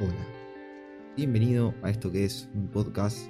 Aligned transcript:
Hola, 0.00 0.14
bienvenido 1.16 1.74
a 1.82 1.90
esto 1.90 2.12
que 2.12 2.24
es 2.24 2.48
un 2.54 2.68
podcast, 2.68 3.28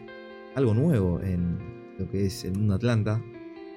algo 0.55 0.75
nuevo 0.75 1.19
en 1.19 1.95
lo 1.99 2.11
que 2.11 2.27
es 2.27 2.45
el 2.45 2.53
mundo 2.59 2.75
Atlanta. 2.75 3.23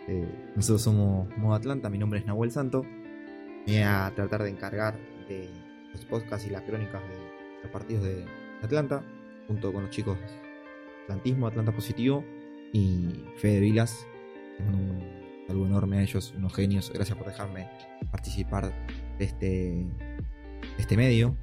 Eh, 0.09 0.27
nosotros 0.57 0.81
somos 0.81 1.29
Modo 1.37 1.55
Atlanta, 1.55 1.89
mi 1.89 1.97
nombre 1.97 2.19
es 2.19 2.25
Nahuel 2.25 2.51
Santo. 2.51 2.85
Voy 3.65 3.77
a 3.77 4.11
tratar 4.13 4.43
de 4.43 4.49
encargar 4.49 4.99
de 5.29 5.49
los 5.93 6.03
podcasts 6.03 6.45
y 6.45 6.49
las 6.49 6.63
crónicas 6.63 7.01
de 7.01 7.63
los 7.63 7.71
partidos 7.71 8.03
de 8.03 8.25
Atlanta, 8.61 9.05
junto 9.47 9.71
con 9.71 9.83
los 9.83 9.91
chicos 9.91 10.17
Atlantismo, 11.03 11.47
Atlanta 11.47 11.71
Positivo 11.71 12.25
y 12.73 13.23
Fede 13.37 13.61
Vilas. 13.61 14.05
un 14.59 14.99
saludo 15.47 15.67
enorme 15.67 15.99
a 15.99 16.01
ellos, 16.01 16.33
unos 16.35 16.53
genios. 16.53 16.91
Gracias 16.93 17.17
por 17.17 17.25
dejarme 17.25 17.69
participar 18.11 18.73
de 19.17 19.23
este, 19.23 19.47
de 19.47 19.87
este 20.77 20.97
medio. 20.97 21.37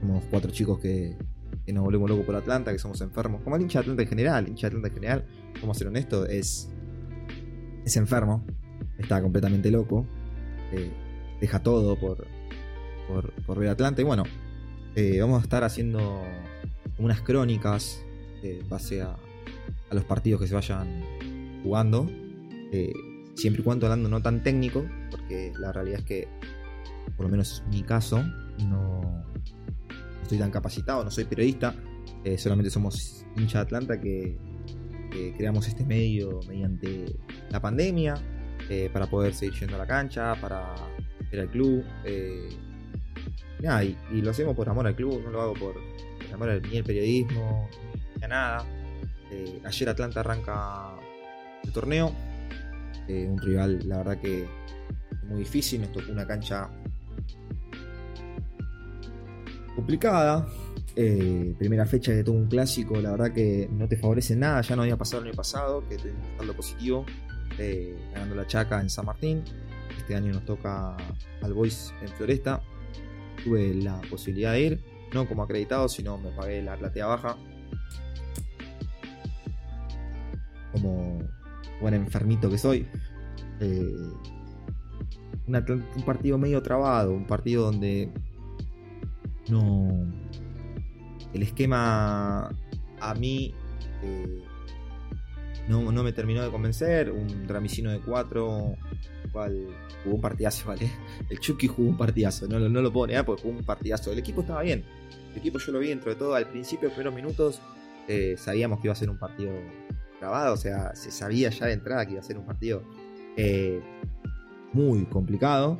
Somos 0.00 0.24
cuatro 0.30 0.50
chicos 0.50 0.78
que, 0.78 1.16
nos 1.72 1.84
volvemos 1.84 2.08
locos 2.08 2.24
por 2.24 2.36
Atlanta, 2.36 2.72
que 2.72 2.78
somos 2.78 3.00
enfermos. 3.00 3.42
Como 3.42 3.56
el 3.56 3.62
hincha 3.62 3.80
de 3.80 3.82
Atlanta 3.82 4.02
en 4.02 4.08
general. 4.08 4.44
El 4.44 4.50
hincha 4.50 4.68
de 4.68 4.76
Atlanta 4.76 4.88
en 4.88 4.94
general, 4.94 5.26
vamos 5.60 5.76
a 5.76 5.78
ser 5.78 5.88
honestos, 5.88 6.28
es, 6.28 6.70
es 7.84 7.96
enfermo. 7.96 8.44
Está 8.98 9.20
completamente 9.20 9.70
loco. 9.70 10.06
Eh, 10.72 10.90
deja 11.40 11.62
todo 11.62 11.98
por, 11.98 12.26
por, 13.46 13.58
ver 13.58 13.68
Atlanta. 13.68 14.00
Y 14.00 14.04
bueno, 14.04 14.24
eh, 14.94 15.20
vamos 15.20 15.40
a 15.40 15.42
estar 15.42 15.64
haciendo 15.64 16.22
unas 16.98 17.20
crónicas 17.22 18.02
eh, 18.42 18.62
base 18.68 19.02
a, 19.02 19.16
a, 19.90 19.94
los 19.94 20.04
partidos 20.04 20.40
que 20.40 20.46
se 20.46 20.54
vayan 20.54 21.02
jugando. 21.62 22.06
siempre 23.34 23.62
y 23.62 23.64
cuando 23.64 23.86
hablando 23.86 24.08
no 24.08 24.22
tan 24.22 24.42
técnico, 24.42 24.84
porque 25.10 25.52
la 25.58 25.72
realidad 25.72 26.00
es 26.00 26.04
que, 26.06 26.28
por 27.16 27.26
lo 27.26 27.30
menos 27.30 27.62
en 27.64 27.70
mi 27.70 27.82
caso, 27.82 28.22
no, 28.66 29.24
estoy 30.28 30.38
tan 30.38 30.50
capacitado, 30.50 31.02
no 31.02 31.10
soy 31.10 31.24
periodista, 31.24 31.74
eh, 32.22 32.36
solamente 32.36 32.70
somos 32.70 33.24
hincha 33.36 33.58
de 33.58 33.62
Atlanta 33.62 33.98
que, 33.98 34.36
creamos 35.36 35.66
este 35.66 35.84
medio 35.84 36.38
mediante 36.46 37.16
la 37.50 37.60
pandemia 37.60 38.14
eh, 38.68 38.90
para 38.92 39.06
poder 39.06 39.34
seguir 39.34 39.58
yendo 39.58 39.76
a 39.76 39.78
la 39.78 39.86
cancha, 39.86 40.34
para 40.40 40.74
ver 41.32 41.40
al 41.40 41.50
club. 41.50 41.82
Eh, 42.04 42.50
y, 44.12 44.20
lo 44.20 44.30
hacemos 44.30 44.54
por 44.54 44.68
amor 44.68 44.86
al 44.86 44.94
club, 44.94 45.20
no 45.24 45.30
lo 45.30 45.40
hago 45.40 45.54
por, 45.54 45.74
amor 46.32 46.50
al, 46.50 46.62
ni 46.62 46.76
al 46.76 46.84
periodismo, 46.84 47.68
ni 48.18 48.24
a 48.24 48.28
nada. 48.28 48.66
ayer 49.64 49.88
Atlanta 49.88 50.20
arranca 50.20 50.94
el 51.64 51.72
torneo, 51.72 52.12
un 53.08 53.38
rival, 53.38 53.80
la 53.88 53.98
verdad 53.98 54.20
que 54.20 54.46
muy 55.26 55.40
difícil, 55.40 55.80
nos 55.80 55.90
tocó 55.92 56.12
una 56.12 56.26
cancha 56.26 56.70
complicada. 59.78 60.44
Eh, 60.96 61.54
primera 61.56 61.86
fecha 61.86 62.10
de 62.10 62.24
todo 62.24 62.34
un 62.34 62.48
clásico, 62.48 63.00
la 63.00 63.12
verdad 63.12 63.32
que 63.32 63.68
no 63.70 63.86
te 63.86 63.96
favorece 63.96 64.34
nada. 64.34 64.60
Ya 64.62 64.74
no 64.74 64.82
había 64.82 64.96
pasado 64.96 65.22
el 65.22 65.28
año 65.28 65.36
pasado, 65.36 65.84
que 65.88 65.96
tuvimos 65.96 66.44
lo 66.44 66.52
positivo, 66.52 67.06
eh, 67.58 67.96
ganando 68.12 68.34
la 68.34 68.44
Chaca 68.44 68.80
en 68.80 68.90
San 68.90 69.06
Martín. 69.06 69.44
Este 69.96 70.16
año 70.16 70.32
nos 70.32 70.44
toca 70.44 70.96
al 71.42 71.54
Boys 71.54 71.94
en 72.02 72.08
Floresta. 72.08 72.60
Tuve 73.44 73.72
la 73.74 74.00
posibilidad 74.10 74.52
de 74.54 74.62
ir, 74.62 74.84
no 75.14 75.28
como 75.28 75.44
acreditado, 75.44 75.88
sino 75.88 76.18
me 76.18 76.32
pagué 76.32 76.60
la 76.60 76.76
platea 76.76 77.06
baja. 77.06 77.36
Como 80.72 81.20
buen 81.80 81.94
enfermito 81.94 82.50
que 82.50 82.58
soy. 82.58 82.84
Eh, 83.60 83.94
un 85.46 86.02
partido 86.04 86.36
medio 86.36 86.60
trabado, 86.64 87.12
un 87.12 87.28
partido 87.28 87.62
donde 87.62 88.12
no. 89.50 90.06
El 91.32 91.42
esquema 91.42 92.50
a 93.00 93.14
mí 93.14 93.54
eh, 94.02 94.42
no, 95.68 95.82
me 95.82 96.12
terminó 96.12 96.42
de 96.42 96.50
convencer. 96.50 97.10
Un 97.10 97.46
Dramicino 97.46 97.90
de 97.90 98.00
4, 98.00 98.76
cual 99.32 99.66
jugó 100.02 100.16
un 100.16 100.20
partidazo, 100.20 100.68
¿vale? 100.68 100.90
El 101.28 101.38
Chucky 101.38 101.66
jugó 101.66 101.88
un 101.88 101.96
partidazo, 101.96 102.48
no, 102.48 102.58
no 102.58 102.80
lo 102.80 102.92
puedo 102.92 103.08
negar 103.08 103.24
porque 103.24 103.42
jugó 103.42 103.58
un 103.58 103.64
partidazo. 103.64 104.12
El 104.12 104.18
equipo 104.18 104.40
estaba 104.40 104.62
bien. 104.62 104.84
El 105.32 105.38
equipo 105.38 105.58
yo 105.58 105.72
lo 105.72 105.78
vi 105.78 105.88
dentro 105.88 106.10
de 106.10 106.16
todo. 106.16 106.34
Al 106.34 106.48
principio, 106.48 106.88
primeros 106.88 107.14
minutos, 107.14 107.60
eh, 108.08 108.36
sabíamos 108.38 108.80
que 108.80 108.86
iba 108.86 108.92
a 108.92 108.96
ser 108.96 109.10
un 109.10 109.18
partido 109.18 109.52
grabado, 110.18 110.54
o 110.54 110.56
sea, 110.56 110.94
se 110.96 111.10
sabía 111.10 111.50
ya 111.50 111.66
de 111.66 111.74
entrada 111.74 112.04
que 112.04 112.12
iba 112.12 112.20
a 112.20 112.24
ser 112.24 112.38
un 112.38 112.46
partido 112.46 112.82
eh, 113.36 113.80
muy 114.72 115.04
complicado. 115.06 115.78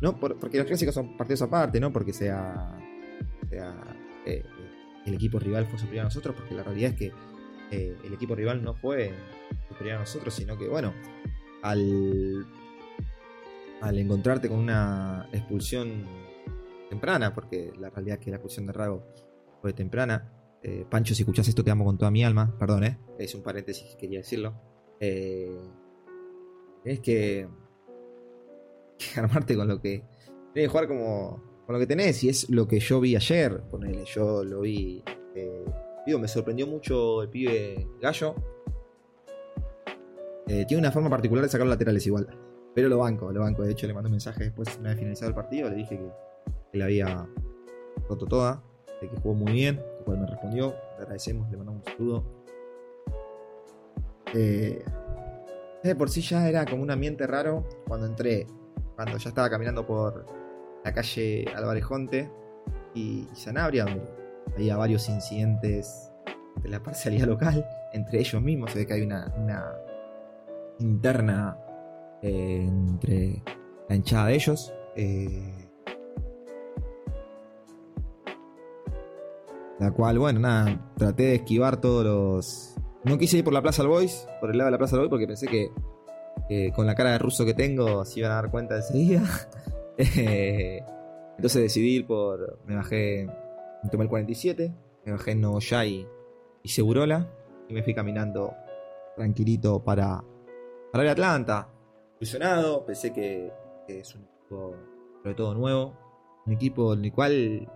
No, 0.00 0.18
porque 0.18 0.56
los 0.56 0.66
clásicos 0.66 0.94
son 0.94 1.16
partidos 1.16 1.42
aparte, 1.42 1.78
no 1.78 1.92
porque 1.92 2.12
sea, 2.12 2.78
eh, 3.50 4.42
el 5.04 5.14
equipo 5.14 5.38
rival 5.38 5.66
fue 5.66 5.78
superior 5.78 6.02
a 6.02 6.04
nosotros, 6.04 6.34
porque 6.36 6.54
la 6.54 6.62
realidad 6.62 6.92
es 6.92 6.96
que 6.96 7.12
eh, 7.70 7.96
el 8.02 8.14
equipo 8.14 8.34
rival 8.34 8.62
no 8.62 8.74
fue 8.74 9.12
superior 9.68 9.96
a 9.96 10.00
nosotros, 10.00 10.32
sino 10.32 10.56
que, 10.56 10.68
bueno, 10.68 10.94
al, 11.62 12.46
al 13.82 13.98
encontrarte 13.98 14.48
con 14.48 14.58
una 14.58 15.28
expulsión 15.32 16.04
temprana, 16.88 17.34
porque 17.34 17.72
la 17.78 17.90
realidad 17.90 18.18
es 18.18 18.24
que 18.24 18.30
la 18.30 18.36
expulsión 18.36 18.66
de 18.66 18.72
Rago 18.72 19.06
fue 19.60 19.74
temprana. 19.74 20.32
Eh, 20.62 20.86
Pancho, 20.88 21.14
si 21.14 21.22
escuchás 21.22 21.46
esto, 21.46 21.62
te 21.62 21.70
amo 21.70 21.84
con 21.84 21.98
toda 21.98 22.10
mi 22.10 22.24
alma, 22.24 22.56
perdón, 22.58 22.84
¿eh? 22.84 22.98
es 23.18 23.34
un 23.34 23.42
paréntesis, 23.42 23.96
quería 23.96 24.20
decirlo. 24.20 24.54
es 24.98 27.00
que 27.00 27.48
armarte 29.16 29.56
con 29.56 29.68
lo 29.68 29.80
que. 29.80 30.02
Tienes 30.52 30.68
que 30.68 30.68
jugar 30.68 30.88
como. 30.88 31.42
con 31.66 31.74
lo 31.74 31.78
que 31.78 31.86
tenés. 31.86 32.22
Y 32.24 32.28
es 32.28 32.48
lo 32.50 32.66
que 32.66 32.80
yo 32.80 33.00
vi 33.00 33.16
ayer. 33.16 33.60
Ponele, 33.70 34.04
yo 34.04 34.44
lo 34.44 34.60
vi. 34.60 35.02
Eh, 35.34 35.64
me 36.06 36.28
sorprendió 36.28 36.66
mucho 36.66 37.22
el 37.22 37.28
pibe 37.28 37.88
Gallo. 38.00 38.34
Eh, 40.48 40.64
tiene 40.66 40.80
una 40.80 40.90
forma 40.90 41.08
particular 41.08 41.44
de 41.44 41.50
sacar 41.50 41.66
los 41.66 41.74
laterales 41.74 42.04
igual. 42.06 42.26
Pero 42.74 42.88
lo 42.88 42.98
banco, 42.98 43.32
lo 43.32 43.40
banco. 43.40 43.62
De 43.62 43.72
hecho, 43.72 43.86
le 43.86 43.94
mandé 43.94 44.08
un 44.08 44.12
mensaje 44.12 44.44
después, 44.44 44.76
una 44.78 44.90
vez 44.90 44.98
finalizado 44.98 45.28
el 45.28 45.34
partido. 45.34 45.70
Le 45.70 45.76
dije 45.76 45.96
que, 45.96 46.10
que 46.72 46.78
le 46.78 46.84
había 46.84 47.28
roto 48.08 48.26
toda. 48.26 48.62
De 49.00 49.08
que 49.08 49.16
jugó 49.16 49.34
muy 49.34 49.52
bien. 49.52 49.76
Lo 49.98 50.04
cual 50.04 50.18
me 50.18 50.26
respondió. 50.26 50.74
Le 50.96 51.02
agradecemos, 51.02 51.50
le 51.50 51.56
mandamos 51.56 51.82
un 51.86 51.92
saludo. 51.92 52.40
Eh, 54.34 54.84
de 55.82 55.94
por 55.96 56.10
sí 56.10 56.20
ya 56.20 56.48
era 56.48 56.64
como 56.66 56.82
un 56.82 56.90
ambiente 56.90 57.26
raro 57.26 57.66
cuando 57.86 58.06
entré 58.06 58.46
cuando 59.00 59.16
ya 59.16 59.30
estaba 59.30 59.48
caminando 59.48 59.86
por 59.86 60.26
la 60.84 60.92
calle 60.92 61.46
Álvarez 61.56 61.82
Jonte 61.84 62.30
y 62.94 63.26
Sanabria, 63.32 63.84
donde 63.84 64.02
había 64.54 64.76
varios 64.76 65.08
incidentes 65.08 66.12
de 66.62 66.68
la 66.68 66.82
parcialidad 66.82 67.26
local, 67.26 67.66
entre 67.94 68.20
ellos 68.20 68.42
mismos, 68.42 68.72
se 68.72 68.80
ve 68.80 68.86
que 68.86 68.92
hay 68.92 69.00
una, 69.00 69.32
interna 70.80 71.56
eh, 72.20 72.66
entre 72.68 73.42
la 73.88 73.96
hinchada 73.96 74.26
de 74.26 74.34
ellos. 74.34 74.70
Eh, 74.96 75.70
la 79.78 79.92
cual, 79.92 80.18
bueno, 80.18 80.40
nada, 80.40 80.92
traté 80.98 81.22
de 81.22 81.34
esquivar 81.36 81.80
todos 81.80 82.04
los... 82.04 82.76
No 83.04 83.16
quise 83.16 83.38
ir 83.38 83.44
por 83.44 83.54
la 83.54 83.62
Plaza 83.62 83.80
del 83.80 83.92
Boys, 83.92 84.28
por 84.42 84.50
el 84.50 84.58
lado 84.58 84.66
de 84.66 84.72
la 84.72 84.78
Plaza 84.78 84.96
del 84.96 85.08
Boys, 85.08 85.10
porque 85.10 85.26
pensé 85.26 85.46
que 85.46 85.70
con 86.74 86.86
la 86.86 86.94
cara 86.94 87.12
de 87.12 87.18
ruso 87.18 87.44
que 87.44 87.54
tengo 87.54 88.04
se 88.04 88.20
iban 88.20 88.32
a 88.32 88.36
dar 88.36 88.50
cuenta 88.50 88.76
enseguida. 88.76 89.22
Eh, 90.16 90.82
entonces 91.36 91.60
decidí 91.60 91.96
ir 91.96 92.06
por. 92.06 92.58
Me 92.64 92.74
bajé. 92.74 93.28
Me 93.82 93.90
tomé 93.90 94.04
el 94.04 94.08
47, 94.08 94.72
me 95.04 95.12
bajé 95.12 95.32
en 95.32 95.42
Nogoyá 95.42 95.84
y, 95.84 96.06
Segurola. 96.64 97.28
Y 97.68 97.74
me 97.74 97.82
fui 97.82 97.92
caminando 97.92 98.54
tranquilito 99.14 99.84
para, 99.84 100.24
para 100.90 101.04
ver 101.04 101.12
Atlanta. 101.12 101.68
Ilusionado, 102.18 102.86
pensé 102.86 103.12
que, 103.12 103.52
es 103.88 104.14
un 104.14 104.22
equipo, 104.22 104.74
sobre 105.22 105.34
todo 105.34 105.54
nuevo. 105.54 105.98
Un 106.46 106.54
equipo 106.54 106.94
en 106.94 107.04
el 107.04 107.12
cual 107.12 107.68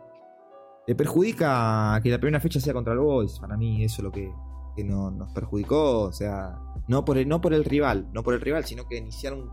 le 0.86 0.94
perjudica 0.94 2.00
que 2.02 2.08
la 2.08 2.18
primera 2.18 2.40
fecha 2.40 2.58
sea 2.58 2.72
contra 2.72 2.94
el 2.94 3.00
Boys. 3.00 3.38
Para 3.38 3.58
mí, 3.58 3.84
eso 3.84 3.96
es 3.98 4.04
lo 4.04 4.10
que, 4.10 4.32
que 4.74 4.84
nos 4.84 5.30
perjudicó. 5.32 6.02
O 6.02 6.12
sea, 6.12 6.58
no 6.88 7.04
por, 7.04 7.18
el, 7.18 7.28
no 7.28 7.40
por 7.40 7.54
el 7.54 7.64
rival, 7.64 8.08
no 8.12 8.22
por 8.22 8.34
el 8.34 8.40
rival, 8.40 8.64
sino 8.64 8.86
que 8.86 8.96
iniciar 8.96 9.32
un 9.32 9.50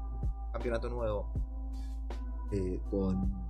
campeonato 0.52 0.90
nuevo 0.90 1.32
eh, 2.52 2.80
con, 2.90 3.50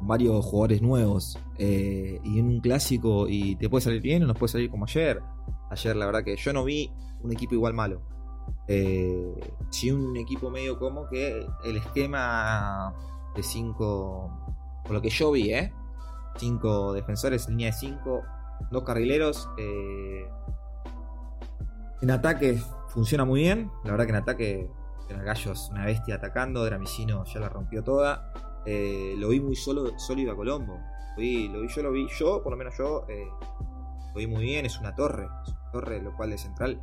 varios 0.00 0.44
jugadores 0.44 0.82
nuevos 0.82 1.38
eh, 1.58 2.20
y 2.22 2.38
en 2.38 2.46
un 2.46 2.60
clásico 2.60 3.26
y 3.28 3.56
te 3.56 3.68
puede 3.68 3.82
salir 3.82 4.02
bien 4.02 4.22
o 4.22 4.26
nos 4.26 4.38
puede 4.38 4.52
salir 4.52 4.70
como 4.70 4.84
ayer. 4.84 5.20
Ayer 5.70 5.96
la 5.96 6.06
verdad 6.06 6.24
que 6.24 6.36
yo 6.36 6.52
no 6.52 6.64
vi 6.64 6.92
un 7.22 7.32
equipo 7.32 7.54
igual 7.54 7.74
malo. 7.74 8.02
Eh, 8.68 9.52
un 9.92 10.16
equipo 10.16 10.50
medio 10.50 10.78
como 10.78 11.08
que 11.08 11.46
el 11.64 11.76
esquema 11.76 12.94
de 13.34 13.42
5, 13.42 14.30
por 14.84 14.92
lo 14.92 15.02
que 15.02 15.10
yo 15.10 15.32
vi, 15.32 15.52
¿eh? 15.52 15.72
5 16.36 16.92
defensores, 16.92 17.48
línea 17.48 17.68
de 17.68 17.72
5, 17.72 18.22
dos 18.70 18.82
carrileros. 18.84 19.48
Eh, 19.58 20.28
en 22.02 22.10
ataque 22.10 22.60
funciona 22.88 23.24
muy 23.24 23.40
bien. 23.40 23.70
La 23.84 23.92
verdad 23.92 24.04
que 24.04 24.10
en 24.10 24.16
ataque 24.16 24.70
gallo 25.08 25.52
es 25.52 25.68
una 25.70 25.84
bestia 25.84 26.16
atacando. 26.16 26.64
Dramicino 26.64 27.24
ya 27.24 27.40
la 27.40 27.48
rompió 27.48 27.82
toda. 27.82 28.32
eh, 28.66 29.14
lo 29.16 29.28
vi 29.28 29.40
muy 29.40 29.54
solo, 29.54 29.98
sólido 29.98 30.32
a 30.32 30.36
Colombo. 30.36 30.80
Lo 31.16 31.22
vi, 31.22 31.48
yo 31.74 31.82
lo 31.82 31.92
vi, 31.92 32.08
yo, 32.18 32.42
por 32.42 32.52
lo 32.52 32.58
menos 32.58 32.76
yo, 32.76 33.06
eh, 33.08 33.26
lo 34.12 34.18
vi 34.18 34.26
muy 34.26 34.42
bien, 34.44 34.66
es 34.66 34.78
una 34.78 34.94
torre, 34.94 35.28
torre, 35.72 36.02
lo 36.02 36.14
cual 36.14 36.30
de 36.30 36.38
central 36.38 36.80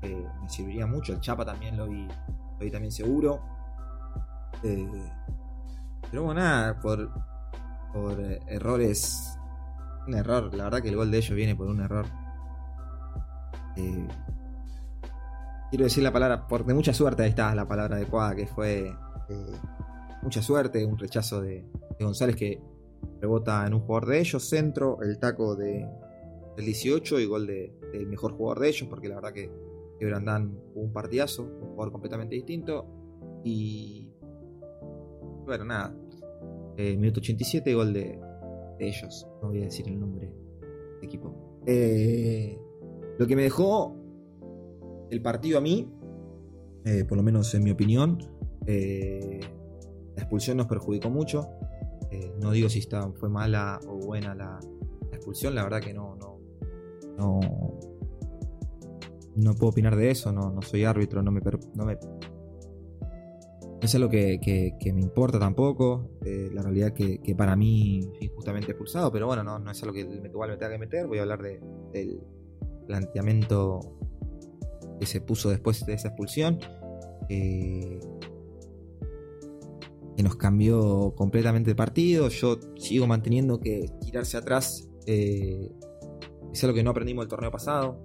me 0.00 0.48
serviría 0.48 0.86
mucho. 0.86 1.12
El 1.12 1.20
Chapa 1.20 1.44
también 1.44 1.76
lo 1.76 1.86
vi, 1.86 2.06
lo 2.06 2.58
vi 2.58 2.70
también 2.70 2.92
seguro. 2.92 3.40
pero 4.62 6.22
bueno, 6.22 6.40
nada, 6.40 6.80
por, 6.80 7.10
por 7.92 8.20
errores, 8.46 9.38
un 10.06 10.14
error, 10.14 10.54
la 10.54 10.64
verdad 10.64 10.82
que 10.82 10.88
el 10.88 10.96
gol 10.96 11.10
de 11.10 11.18
ellos 11.18 11.34
viene 11.34 11.56
por 11.56 11.66
un 11.66 11.80
error. 11.80 12.06
quiero 15.70 15.84
decir 15.84 16.02
la 16.02 16.12
palabra, 16.12 16.46
por 16.46 16.64
de 16.64 16.74
mucha 16.74 16.92
suerte, 16.92 17.22
ahí 17.22 17.30
está 17.30 17.54
la 17.54 17.66
palabra 17.66 17.96
adecuada, 17.96 18.34
que 18.34 18.46
fue 18.46 18.94
mucha 20.22 20.42
suerte, 20.42 20.84
un 20.84 20.98
rechazo 20.98 21.40
de, 21.40 21.64
González 22.00 22.36
que 22.36 22.60
rebota 23.20 23.66
en 23.66 23.74
un 23.74 23.80
jugador 23.80 24.08
de 24.08 24.20
ellos, 24.20 24.42
centro, 24.42 24.98
el 25.02 25.18
taco 25.18 25.54
de, 25.54 25.86
del 26.56 26.64
18 26.64 27.20
y 27.20 27.26
gol 27.26 27.46
del 27.46 28.06
mejor 28.06 28.32
jugador 28.32 28.60
de 28.60 28.68
ellos, 28.68 28.88
porque 28.88 29.08
la 29.08 29.16
verdad 29.16 29.32
que, 29.32 29.50
que 29.98 30.06
Brandán 30.06 30.58
un 30.74 30.92
partidazo, 30.92 31.42
un 31.42 31.68
jugador 31.70 31.92
completamente 31.92 32.34
distinto. 32.34 32.86
Y 33.44 34.08
bueno, 35.44 35.64
nada, 35.66 35.94
eh, 36.76 36.96
minuto 36.96 37.20
87, 37.20 37.74
gol 37.74 37.92
de, 37.92 38.18
ellos, 38.78 39.26
no 39.42 39.48
voy 39.48 39.62
a 39.62 39.64
decir 39.64 39.88
el 39.88 39.98
nombre 39.98 40.32
de 41.00 41.06
equipo. 41.06 41.62
Eh, 41.66 42.58
lo 43.18 43.26
que 43.26 43.36
me 43.36 43.42
dejó 43.42 43.96
el 45.10 45.22
partido 45.22 45.58
a 45.58 45.60
mí, 45.60 45.92
eh, 46.84 47.04
por 47.04 47.16
lo 47.16 47.22
menos 47.22 47.54
en 47.54 47.64
mi 47.64 47.70
opinión, 47.70 48.18
la 48.66 50.22
expulsión 50.22 50.56
nos 50.56 50.66
perjudicó 50.66 51.10
mucho. 51.10 51.48
Eh, 52.10 52.32
no 52.40 52.52
digo 52.52 52.68
si 52.68 52.78
está, 52.78 53.10
fue 53.12 53.28
mala 53.28 53.80
o 53.88 53.96
buena 53.96 54.34
la, 54.34 54.58
expulsión, 55.12 55.54
la 55.54 55.62
verdad 55.62 55.80
que 55.80 55.94
no, 55.94 56.16
no, 56.16 56.40
no, 57.18 57.40
no 59.36 59.54
puedo 59.54 59.70
opinar 59.70 59.96
de 59.96 60.10
eso, 60.10 60.32
no, 60.32 60.50
no 60.50 60.60
soy 60.62 60.84
árbitro, 60.84 61.22
no 61.22 61.30
me, 61.30 61.40
no 61.74 61.84
me 61.84 61.98
es 63.84 63.94
algo 63.94 64.08
que, 64.08 64.40
que, 64.78 64.92
me 64.92 65.00
importa 65.00 65.38
tampoco. 65.38 66.10
Eh, 66.24 66.50
la 66.52 66.62
realidad 66.62 66.92
que, 66.92 67.18
que 67.18 67.34
para 67.34 67.56
mí 67.56 68.02
fui 68.16 68.26
injustamente 68.26 68.72
expulsado, 68.72 69.10
pero 69.12 69.26
bueno, 69.26 69.42
no, 69.42 69.58
no 69.58 69.70
es 69.70 69.82
algo 69.82 69.94
que 69.94 70.00
igual 70.00 70.50
me 70.50 70.56
tenga 70.56 70.72
que 70.72 70.78
meter. 70.78 71.06
Voy 71.06 71.18
a 71.18 71.22
hablar 71.22 71.42
de, 71.42 71.60
del 71.92 72.20
planteamiento 72.86 73.80
que 74.98 75.06
se 75.06 75.20
puso 75.20 75.50
después 75.50 75.84
de 75.86 75.94
esa 75.94 76.08
expulsión. 76.08 76.58
Eh, 77.28 77.98
que 80.16 80.22
nos 80.22 80.36
cambió 80.36 81.14
completamente 81.16 81.70
el 81.70 81.76
partido. 81.76 82.28
Yo 82.28 82.58
sigo 82.76 83.06
manteniendo 83.06 83.58
que 83.58 83.90
tirarse 84.00 84.36
atrás 84.36 84.88
eh, 85.06 85.72
es 86.52 86.62
algo 86.62 86.76
que 86.76 86.84
no 86.84 86.90
aprendimos 86.90 87.24
el 87.24 87.28
torneo 87.28 87.50
pasado. 87.50 87.98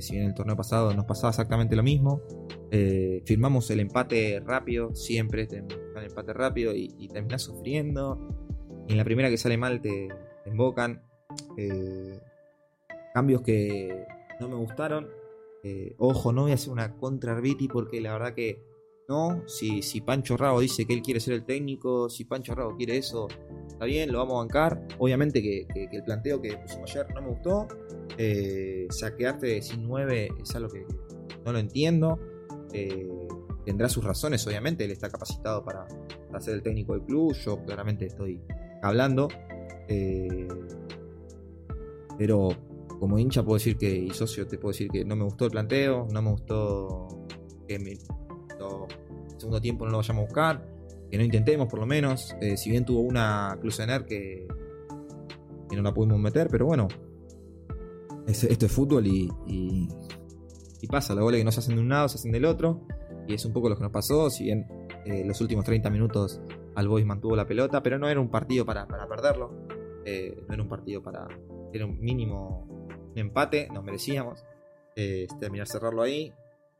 Si 0.00 0.14
bien 0.14 0.24
el 0.26 0.34
torneo 0.34 0.56
pasado 0.56 0.94
nos 0.94 1.04
pasaba 1.04 1.30
exactamente 1.30 1.76
lo 1.76 1.82
mismo. 1.82 2.22
Eh, 2.74 3.22
firmamos 3.26 3.70
el 3.70 3.80
empate 3.80 4.42
rápido, 4.44 4.94
siempre 4.94 5.46
el 5.50 6.04
empate 6.04 6.32
rápido 6.32 6.74
y, 6.74 6.94
y 6.98 7.08
terminás 7.08 7.42
sufriendo. 7.42 8.18
Y 8.88 8.92
en 8.92 8.98
la 8.98 9.04
primera 9.04 9.30
que 9.30 9.36
sale 9.36 9.56
mal 9.56 9.80
te, 9.80 10.08
te 10.42 10.50
embocan. 10.50 11.02
cambios 13.14 13.42
que 13.42 14.06
no 14.40 14.48
me 14.48 14.56
gustaron. 14.56 15.08
ojo, 15.98 16.32
no 16.32 16.42
voy 16.42 16.52
a 16.52 16.54
hacer 16.54 16.72
una 16.72 16.96
contra 16.96 17.32
Arbiti 17.32 17.68
porque 17.68 18.00
la 18.00 18.14
verdad 18.14 18.34
que 18.34 18.72
¿no? 19.08 19.42
Si, 19.46 19.82
si 19.82 20.00
Pancho 20.00 20.36
Rago 20.36 20.60
dice 20.60 20.86
que 20.86 20.94
él 20.94 21.02
quiere 21.02 21.20
ser 21.20 21.34
el 21.34 21.44
técnico, 21.44 22.08
si 22.08 22.24
Pancho 22.24 22.54
Rago 22.54 22.76
quiere 22.76 22.96
eso, 22.96 23.28
está 23.66 23.84
bien, 23.84 24.12
lo 24.12 24.18
vamos 24.18 24.34
a 24.34 24.38
bancar. 24.38 24.86
Obviamente 24.98 25.42
que, 25.42 25.66
el 25.74 26.04
planteo 26.04 26.40
que 26.40 26.56
pusimos 26.56 26.90
ayer 26.90 27.06
no 27.14 27.22
me 27.22 27.28
gustó. 27.28 27.68
Eh, 28.18 28.86
saquearte 28.90 29.62
sin 29.62 29.86
9 29.86 30.28
es 30.42 30.54
algo 30.54 30.70
que 30.70 30.84
no 31.44 31.52
lo 31.52 31.58
entiendo. 31.58 32.18
Eh, 32.72 33.08
tendrá 33.64 33.88
sus 33.88 34.04
razones, 34.04 34.46
obviamente, 34.46 34.84
él 34.84 34.90
está 34.90 35.08
capacitado 35.08 35.64
para, 35.64 35.86
ser 36.40 36.54
el 36.54 36.62
técnico 36.62 36.94
del 36.94 37.02
club. 37.02 37.34
Yo 37.34 37.62
claramente 37.64 38.06
estoy 38.06 38.40
hablando. 38.82 39.28
Eh, 39.88 40.48
pero 42.18 42.50
como 43.00 43.18
hincha 43.18 43.42
puedo 43.42 43.56
decir 43.56 43.76
que, 43.76 43.90
y 43.90 44.10
socio 44.10 44.46
te 44.46 44.58
puedo 44.58 44.72
decir 44.72 44.88
que 44.88 45.04
no 45.04 45.16
me 45.16 45.24
gustó 45.24 45.46
el 45.46 45.50
planteo, 45.50 46.06
no 46.12 46.22
me 46.22 46.30
gustó 46.30 47.08
que 47.66 47.78
me, 47.78 47.96
segundo 49.42 49.60
tiempo 49.60 49.84
no 49.84 49.90
lo 49.90 49.96
vayamos 49.98 50.22
a 50.22 50.24
buscar, 50.26 50.66
que 51.10 51.18
no 51.18 51.24
intentemos 51.24 51.68
por 51.68 51.80
lo 51.80 51.86
menos, 51.86 52.34
eh, 52.40 52.56
si 52.56 52.70
bien 52.70 52.84
tuvo 52.84 53.00
una 53.00 53.58
Clusener 53.60 54.04
que, 54.04 54.46
que 55.68 55.76
no 55.76 55.82
la 55.82 55.92
pudimos 55.92 56.20
meter, 56.20 56.48
pero 56.48 56.66
bueno, 56.66 56.86
esto 58.28 58.66
es 58.66 58.72
fútbol 58.72 59.06
y, 59.06 59.88
pasa, 60.86 61.14
los 61.14 61.24
goles 61.24 61.40
que 61.40 61.44
no 61.44 61.52
se 61.52 61.60
hacen 61.60 61.76
de 61.76 61.80
un 61.80 61.88
lado 61.88 62.08
se 62.08 62.18
hacen 62.18 62.32
del 62.32 62.44
otro, 62.44 62.86
y 63.26 63.34
es 63.34 63.44
un 63.44 63.52
poco 63.52 63.68
lo 63.68 63.76
que 63.76 63.82
nos 63.82 63.92
pasó, 63.92 64.30
si 64.30 64.44
bien 64.44 64.66
eh, 65.04 65.24
los 65.24 65.40
últimos 65.40 65.64
30 65.64 65.90
minutos 65.90 66.40
Al 66.74 66.88
Boys 66.88 67.06
mantuvo 67.06 67.36
la 67.36 67.46
pelota, 67.46 67.82
pero 67.82 67.98
no 67.98 68.08
era 68.08 68.20
un 68.20 68.30
partido 68.30 68.64
para, 68.64 68.86
perderlo, 68.86 69.66
eh, 70.04 70.42
no 70.48 70.54
era 70.54 70.62
un 70.62 70.68
partido 70.68 71.02
para, 71.02 71.28
era 71.72 71.86
un 71.86 72.00
mínimo 72.00 72.88
empate, 73.14 73.68
nos 73.72 73.84
merecíamos 73.84 74.44
terminar 75.40 75.66
cerrarlo 75.66 76.02
ahí. 76.02 76.34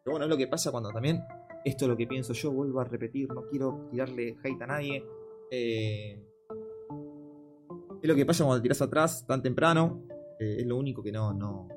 Pero 0.04 0.12
bueno, 0.12 0.26
es 0.26 0.30
lo 0.30 0.36
que 0.36 0.46
pasa 0.46 0.70
cuando 0.70 0.90
también 0.90 1.22
esto 1.64 1.84
es 1.84 1.88
lo 1.88 1.96
que 1.96 2.06
pienso 2.06 2.32
yo, 2.32 2.50
vuelvo 2.50 2.80
a 2.80 2.84
repetir, 2.84 3.32
no 3.32 3.42
quiero 3.46 3.88
tirarle 3.90 4.36
hate 4.42 4.62
a 4.62 4.66
nadie. 4.66 5.04
Eh, 5.50 6.20
es 8.02 8.08
lo 8.08 8.14
que 8.14 8.26
pasa 8.26 8.44
cuando 8.44 8.62
tiras 8.62 8.82
atrás 8.82 9.24
tan 9.26 9.42
temprano. 9.42 10.02
Eh, 10.40 10.56
es 10.60 10.66
lo 10.66 10.76
único 10.76 11.02
que 11.02 11.12
no, 11.12 11.68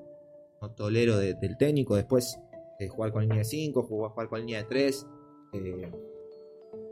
tolero 0.73 1.17
del 1.17 1.57
técnico. 1.57 1.95
Después, 1.95 2.39
eh, 2.79 2.87
jugar 2.87 3.11
con 3.11 3.21
línea 3.21 3.39
de 3.39 3.43
5, 3.43 3.83
jugar 3.83 4.29
con 4.29 4.39
línea 4.39 4.59
de 4.59 4.65
3. 4.65 5.07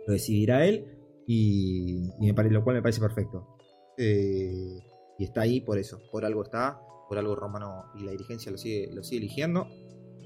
lo 0.07 0.13
decidirá 0.13 0.65
él. 0.65 0.85
Y, 1.25 2.11
me 2.19 2.33
parece, 2.33 2.53
lo 2.53 2.63
cual 2.63 2.75
me 2.75 2.81
parece 2.81 2.99
perfecto. 2.99 3.57
y 3.97 5.23
está 5.23 5.41
ahí 5.41 5.61
por 5.61 5.77
eso. 5.77 5.99
Por 6.11 6.25
algo 6.25 6.43
está. 6.43 6.79
Por 7.07 7.17
algo 7.17 7.35
Romano 7.35 7.85
y 7.95 8.03
la 8.03 8.11
dirigencia 8.11 8.51
lo 8.51 8.57
sigue, 8.57 8.89
lo 8.93 9.03
sigue 9.03 9.19
eligiendo. 9.19 9.67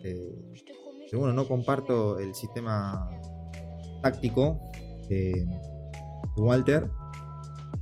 Pero 0.01 1.19
bueno, 1.19 1.33
no 1.33 1.47
comparto 1.47 2.19
el 2.19 2.35
sistema 2.35 3.09
táctico 4.01 4.59
de, 5.09 5.47
Walter, 6.37 6.87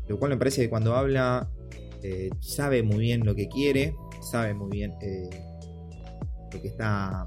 lo 0.08 0.18
cual 0.18 0.32
me 0.32 0.38
parece 0.38 0.62
que 0.62 0.70
cuando 0.70 0.96
habla 0.96 1.50
eh, 2.04 2.30
sabe 2.40 2.84
muy 2.84 3.00
bien 3.00 3.26
lo 3.26 3.36
que 3.36 3.48
quiere, 3.48 3.96
sabe 4.22 4.54
muy 4.54 4.70
bien 4.70 4.94
eh, 5.02 5.30
que 6.62 6.68
está, 6.68 7.26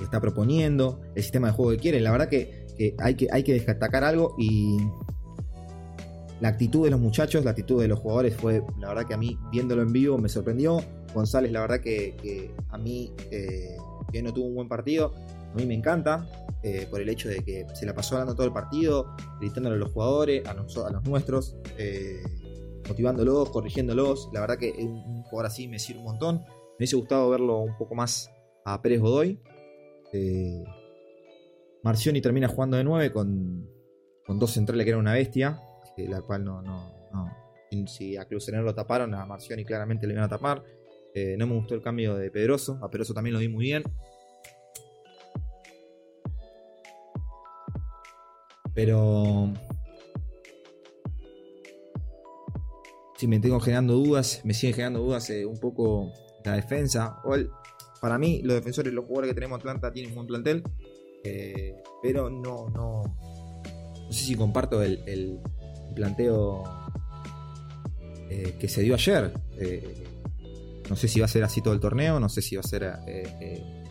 está 0.00 0.20
proponiendo, 0.20 1.00
el 1.14 1.22
sistema 1.22 1.48
de 1.48 1.54
juego 1.54 1.70
que 1.72 1.78
quiere. 1.78 2.00
La 2.00 2.10
verdad 2.10 2.28
que, 2.28 2.66
hay 2.98 3.14
que 3.14 3.28
hay 3.30 3.44
que 3.44 3.52
destacar 3.52 4.02
algo 4.02 4.34
y 4.38 4.78
la 6.42 6.48
actitud 6.48 6.84
de 6.84 6.90
los 6.90 6.98
muchachos, 6.98 7.44
la 7.44 7.52
actitud 7.52 7.80
de 7.80 7.86
los 7.86 8.00
jugadores 8.00 8.34
fue, 8.34 8.64
la 8.80 8.88
verdad 8.88 9.06
que 9.06 9.14
a 9.14 9.16
mí 9.16 9.38
viéndolo 9.52 9.82
en 9.82 9.92
vivo 9.92 10.18
me 10.18 10.28
sorprendió. 10.28 10.80
González, 11.14 11.52
la 11.52 11.60
verdad 11.60 11.80
que, 11.80 12.52
a 12.68 12.78
mí 12.78 13.12
eh, 13.30 13.76
que 14.10 14.22
no 14.22 14.32
tuvo 14.32 14.46
un 14.46 14.56
buen 14.56 14.68
partido. 14.68 15.14
A 15.52 15.54
mí 15.54 15.66
me 15.66 15.74
encanta 15.74 16.26
eh, 16.64 16.88
por 16.90 17.00
el 17.00 17.08
hecho 17.08 17.28
de 17.28 17.44
que 17.44 17.66
se 17.74 17.86
la 17.86 17.94
pasó 17.94 18.16
hablando 18.16 18.34
todo 18.34 18.46
el 18.46 18.52
partido, 18.52 19.14
gritándole 19.38 19.76
a 19.76 19.78
los 19.78 19.92
jugadores, 19.92 20.46
a, 20.46 20.54
los, 20.54 20.76
a 20.78 20.90
los 20.90 21.04
nuestros, 21.04 21.56
eh, 21.78 22.22
motivándolos, 22.88 23.50
corrigiéndolos. 23.50 24.28
La 24.32 24.40
verdad 24.40 24.58
que 24.58 24.72
un, 24.78 25.22
jugador 25.22 25.46
así 25.46 25.68
me 25.68 25.78
sirve 25.78 26.00
un 26.00 26.06
montón. 26.06 26.44
Me 26.82 26.84
hubiese 26.84 26.96
gustado 26.96 27.30
verlo 27.30 27.60
un 27.60 27.76
poco 27.76 27.94
más 27.94 28.28
a 28.64 28.82
Pérez 28.82 28.98
Godoy. 28.98 29.40
Eh, 30.12 30.64
Marcioni 31.84 32.20
termina 32.20 32.48
jugando 32.48 32.76
de 32.76 32.82
9 32.82 33.12
con, 33.12 33.70
con 34.26 34.40
dos 34.40 34.50
centrales 34.50 34.82
que 34.82 34.90
eran 34.90 35.02
una 35.02 35.12
bestia, 35.12 35.60
la 35.96 36.22
cual 36.22 36.44
no, 36.44 36.60
no, 36.60 37.86
Si 37.86 38.16
a 38.16 38.24
Clusener 38.24 38.64
lo 38.64 38.74
taparon, 38.74 39.14
a 39.14 39.24
Marcioni 39.24 39.64
claramente 39.64 40.08
le 40.08 40.14
iban 40.14 40.24
a 40.24 40.28
tapar. 40.28 40.64
Eh, 41.14 41.36
no 41.38 41.46
me 41.46 41.54
gustó 41.54 41.76
el 41.76 41.82
cambio 41.82 42.16
de 42.16 42.32
Pedroso. 42.32 42.80
A 42.82 42.90
Pedroso 42.90 43.14
también 43.14 43.34
lo 43.34 43.38
vi 43.38 43.46
muy 43.46 43.66
bien. 43.66 43.84
Pero. 48.74 49.52
Si 53.18 53.28
me 53.28 53.38
tengo 53.38 53.60
generando 53.60 53.94
dudas, 53.94 54.40
me 54.44 54.52
siguen 54.52 54.74
generando 54.74 54.98
dudas 54.98 55.30
eh, 55.30 55.46
un 55.46 55.60
poco 55.60 56.12
la 56.44 56.54
defensa. 56.54 57.20
para 58.00 58.18
mí, 58.18 58.40
los 58.42 58.56
defensores, 58.56 58.92
los 58.92 59.04
jugadores 59.04 59.30
que 59.30 59.34
tenemos 59.34 59.58
Atlanta 59.58 59.92
tienen 59.92 60.10
un 60.12 60.16
buen 60.16 60.26
plantel. 60.26 60.62
Eh, 61.24 61.76
pero 62.02 62.28
no, 62.28 62.68
no. 62.68 63.02
No 64.06 64.12
sé 64.12 64.24
si 64.24 64.34
comparto 64.34 64.82
el, 64.82 65.40
planteo 65.94 66.64
que 68.58 68.68
se 68.68 68.82
dio 68.82 68.94
ayer. 68.94 69.32
No 70.88 70.96
sé 70.96 71.08
si 71.08 71.20
va 71.20 71.26
a 71.26 71.28
ser 71.28 71.44
así 71.44 71.62
todo 71.62 71.74
el 71.74 71.80
torneo, 71.80 72.20
no 72.20 72.28
sé 72.28 72.42
si 72.42 72.56
va 72.56 72.60
a 72.60 72.68
ser... 72.68 72.82
Eh, 73.06 73.22
eh, 73.40 73.82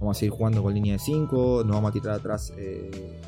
vamos 0.00 0.16
a 0.16 0.20
seguir 0.20 0.32
jugando 0.32 0.62
con 0.62 0.74
línea 0.74 0.94
de 0.94 0.98
5, 0.98 1.62
no 1.64 1.74
vamos 1.74 1.90
a 1.90 1.92
tirar 1.92 2.14
atrás 2.16 2.52
eh, 2.56 3.20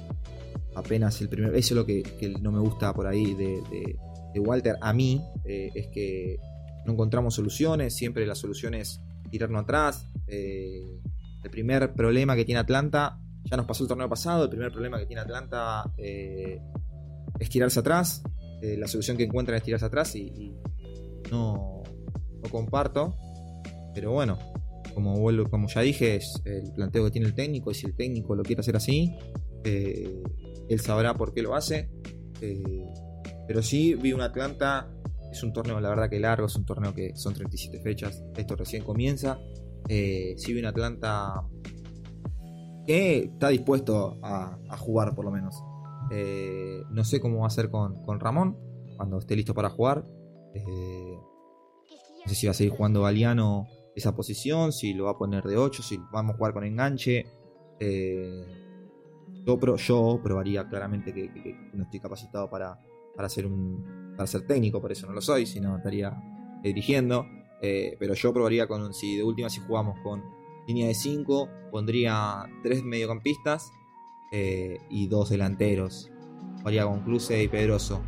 apenas 0.74 1.20
el 1.20 1.28
primer. 1.28 1.54
Eso 1.54 1.74
es 1.74 1.76
lo 1.76 1.86
que, 1.86 2.02
no 2.40 2.50
me 2.50 2.58
gusta 2.58 2.92
por 2.94 3.06
ahí 3.06 3.34
de, 3.34 3.96
Walter. 4.40 4.76
A 4.80 4.92
mí 4.92 5.22
eh, 5.44 5.70
es 5.74 5.88
que 5.88 6.38
no 6.86 6.92
encontramos 6.92 7.34
soluciones. 7.34 7.94
Siempre 7.94 8.26
la 8.26 8.34
solución 8.34 8.74
es 8.74 9.00
tirarnos 9.30 9.62
atrás. 9.62 10.08
Eh, 10.26 10.98
el 11.42 11.50
primer 11.50 11.92
problema 11.94 12.36
que 12.36 12.44
tiene 12.44 12.60
Atlanta, 12.60 13.18
ya 13.44 13.56
nos 13.56 13.66
pasó 13.66 13.84
el 13.84 13.88
torneo 13.88 14.08
pasado. 14.08 14.44
El 14.44 14.50
primer 14.50 14.70
problema 14.70 14.98
que 14.98 15.06
tiene 15.06 15.22
Atlanta 15.22 15.92
eh, 15.96 16.60
es 17.38 17.48
tirarse 17.48 17.80
atrás. 17.80 18.22
la 18.62 18.86
solución 18.86 19.16
que 19.16 19.24
encuentran 19.24 19.56
es 19.56 19.64
tirarse 19.64 19.86
atrás 19.86 20.14
y, 20.14 20.54
no, 21.30 21.82
no 22.42 22.50
comparto. 22.50 23.16
Pero 23.94 24.12
bueno, 24.12 24.38
como, 24.94 25.18
vuelvo, 25.18 25.48
como 25.48 25.68
ya 25.68 25.80
dije, 25.80 26.16
es 26.16 26.42
el 26.44 26.72
planteo 26.72 27.04
que 27.04 27.10
tiene 27.10 27.26
el 27.26 27.34
técnico. 27.34 27.70
Y 27.70 27.74
si 27.74 27.86
el 27.86 27.94
técnico 27.94 28.34
lo 28.34 28.42
quiere 28.42 28.60
hacer 28.60 28.76
así, 28.76 29.16
eh, 29.64 30.22
él 30.68 30.80
sabrá 30.80 31.14
por 31.14 31.32
qué 31.32 31.42
lo 31.42 31.54
hace. 31.54 31.88
Eh, 32.40 32.84
pero 33.46 33.62
sí, 33.62 33.94
vi 33.94 34.12
un 34.12 34.20
Atlanta. 34.20 34.88
Es 35.32 35.42
un 35.42 35.52
torneo, 35.52 35.80
la 35.80 35.88
verdad, 35.88 36.08
que 36.08 36.20
largo. 36.20 36.46
Es 36.46 36.56
un 36.56 36.64
torneo 36.64 36.94
que 36.94 37.16
son 37.16 37.34
37 37.34 37.80
fechas. 37.80 38.22
Esto 38.36 38.54
recién 38.54 38.84
comienza. 38.84 39.38
Eh, 39.88 40.34
sí, 40.36 40.52
vi 40.52 40.60
un 40.60 40.66
Atlanta 40.66 41.44
que 42.86 43.18
está 43.24 43.48
dispuesto 43.48 44.18
a, 44.22 44.58
jugar, 44.78 45.14
por 45.14 45.24
lo 45.24 45.30
menos. 45.30 45.56
no 46.90 47.04
sé 47.04 47.20
cómo 47.20 47.40
va 47.40 47.46
a 47.46 47.50
ser 47.50 47.70
con, 47.70 48.02
con 48.02 48.20
Ramón 48.20 48.58
cuando 48.96 49.18
esté 49.18 49.34
listo 49.34 49.54
para 49.54 49.70
jugar. 49.70 50.04
no 50.54 52.26
sé 52.26 52.34
si 52.34 52.46
va 52.46 52.50
a 52.52 52.54
seguir 52.54 52.72
jugando 52.72 53.02
Galeano 53.02 53.66
esa 53.94 54.14
posición, 54.14 54.72
si 54.72 54.94
lo 54.94 55.04
va 55.04 55.12
a 55.12 55.18
poner 55.18 55.44
de 55.44 55.56
8, 55.56 55.82
si 55.82 55.98
vamos 56.12 56.34
a 56.34 56.36
jugar 56.36 56.52
con 56.52 56.64
enganche. 56.64 57.26
Eh, 57.78 58.46
yo, 59.44 59.58
yo 59.76 60.20
probaría 60.22 60.66
claramente 60.68 61.12
que, 61.12 61.28
no 61.74 61.84
estoy 61.84 62.00
capacitado 62.00 62.48
para, 62.48 62.78
para, 63.16 63.28
ser 63.28 63.46
un, 63.46 64.01
para 64.16 64.26
ser 64.26 64.46
técnico, 64.46 64.80
por 64.80 64.92
eso 64.92 65.06
no 65.06 65.12
lo 65.12 65.20
soy, 65.20 65.46
sino 65.46 65.76
estaría 65.76 66.12
dirigiendo. 66.62 67.26
Eh, 67.60 67.96
pero 67.98 68.14
yo 68.14 68.32
probaría 68.32 68.66
con, 68.66 68.92
si 68.92 69.16
de 69.16 69.22
última 69.22 69.48
si 69.48 69.60
jugamos 69.60 69.98
con 70.02 70.22
línea 70.66 70.88
de 70.88 70.94
5, 70.94 71.48
pondría 71.70 72.44
3 72.62 72.84
mediocampistas 72.84 73.70
eh, 74.32 74.78
y 74.90 75.06
2 75.08 75.30
delanteros. 75.30 76.10
Jugaría 76.58 76.84
con 76.84 77.00
Cruce 77.00 77.42
y 77.42 77.48
Pedroso. 77.48 78.02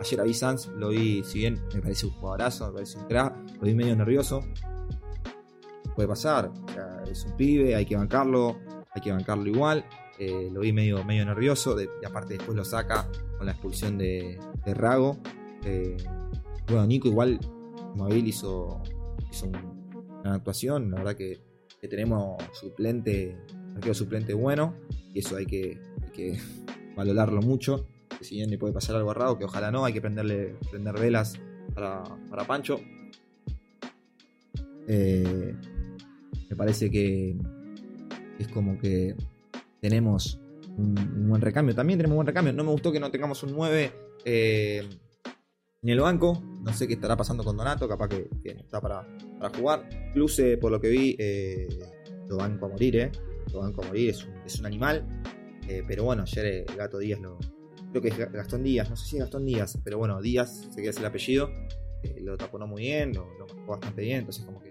Ayer 0.00 0.18
a 0.18 0.32
Sanz 0.32 0.68
lo 0.68 0.88
vi, 0.88 1.22
si 1.24 1.40
bien 1.40 1.60
me 1.74 1.82
parece 1.82 2.06
un 2.06 2.12
jugadorazo, 2.12 2.68
me 2.68 2.72
parece 2.72 2.98
un 2.98 3.04
crack, 3.04 3.36
lo 3.56 3.60
vi 3.60 3.74
medio 3.74 3.94
nervioso. 3.94 4.42
Puede 5.94 6.08
pasar, 6.08 6.50
es 7.10 7.24
un 7.26 7.36
pibe, 7.36 7.74
hay 7.74 7.84
que 7.84 7.96
bancarlo, 7.96 8.56
hay 8.94 9.02
que 9.02 9.12
bancarlo 9.12 9.46
igual. 9.46 9.84
Eh, 10.20 10.50
lo 10.52 10.60
vi 10.60 10.70
medio, 10.70 11.02
medio 11.02 11.24
nervioso, 11.24 11.74
de, 11.74 11.88
y 12.02 12.04
aparte 12.04 12.34
después 12.34 12.54
lo 12.54 12.62
saca 12.62 13.08
con 13.38 13.46
la 13.46 13.52
expulsión 13.52 13.96
de, 13.96 14.38
Rago. 14.66 15.18
Eh, 15.64 15.96
bueno, 16.68 16.86
Nico 16.86 17.08
igual, 17.08 17.40
como 17.92 18.06
hizo, 18.10 18.82
hizo 19.30 19.46
una 19.46 20.34
actuación, 20.34 20.90
la 20.90 20.98
verdad 20.98 21.16
que, 21.16 21.40
tenemos 21.88 22.36
suplente, 22.52 23.38
arquero 23.74 23.94
suplente 23.94 24.34
bueno, 24.34 24.74
y 25.14 25.20
eso 25.20 25.36
hay 25.36 25.46
que, 25.46 25.80
hay 26.02 26.10
que 26.10 26.38
valorarlo 26.96 27.40
mucho 27.40 27.86
si 28.20 28.36
bien 28.36 28.50
le 28.50 28.58
puede 28.58 28.72
pasar 28.74 28.96
algo 28.96 29.14
raro, 29.14 29.38
que 29.38 29.44
ojalá 29.44 29.70
no, 29.70 29.84
hay 29.84 29.92
que 29.92 30.00
prenderle 30.00 30.56
prender 30.70 30.94
velas 30.98 31.38
para, 31.74 32.04
Pancho. 32.46 32.80
Eh, 34.86 35.54
me 36.50 36.56
parece 36.56 36.90
que 36.90 37.36
es 38.38 38.48
como 38.48 38.78
que 38.78 39.16
tenemos 39.80 40.40
un, 40.76 41.28
buen 41.28 41.40
recambio. 41.40 41.74
También 41.74 41.98
tenemos 41.98 42.12
un 42.12 42.18
buen 42.18 42.26
recambio. 42.26 42.52
No 42.52 42.64
me 42.64 42.70
gustó 42.70 42.92
que 42.92 43.00
no 43.00 43.10
tengamos 43.10 43.42
un 43.42 43.52
9 43.52 43.92
eh, 44.24 44.88
en 45.82 45.88
el 45.88 46.00
banco. 46.00 46.42
No 46.62 46.72
sé 46.72 46.86
qué 46.86 46.94
estará 46.94 47.16
pasando 47.16 47.44
con 47.44 47.56
Donato, 47.56 47.88
capaz 47.88 48.08
que, 48.08 48.28
está 48.44 48.80
para, 48.80 49.06
jugar. 49.56 49.88
Luce, 50.14 50.58
por 50.58 50.70
lo 50.70 50.80
que 50.80 50.88
vi, 50.88 51.16
eh, 51.18 51.68
lo 52.28 52.36
banco 52.36 52.66
a 52.66 52.68
morir, 52.68 52.96
¿eh? 52.96 53.12
Lo 53.52 53.60
banco 53.60 53.82
a 53.82 53.86
morir, 53.86 54.10
es 54.10 54.24
un, 54.24 54.34
es 54.44 54.60
un 54.60 54.66
animal. 54.66 55.04
pero 55.86 56.04
bueno, 56.04 56.22
ayer 56.22 56.64
el 56.68 56.76
gato 56.76 56.98
Díaz 56.98 57.20
lo, 57.20 57.38
creo 57.90 58.02
que 58.02 58.08
es 58.08 58.32
Gastón 58.32 58.62
Díaz, 58.62 58.88
no 58.88 58.96
sé 58.96 59.06
si 59.06 59.16
es 59.16 59.22
Gastón 59.22 59.44
Díaz, 59.44 59.78
pero 59.84 59.98
bueno, 59.98 60.20
Díaz 60.20 60.68
se 60.70 60.80
queda 60.82 60.98
el 60.98 61.04
apellido, 61.04 61.50
eh, 62.02 62.20
lo 62.20 62.36
taponó 62.36 62.66
muy 62.66 62.82
bien, 62.82 63.12
lo, 63.12 63.26
lo 63.38 63.46
bastante 63.66 64.02
bien, 64.02 64.20
entonces 64.20 64.44
como 64.44 64.60
que 64.60 64.69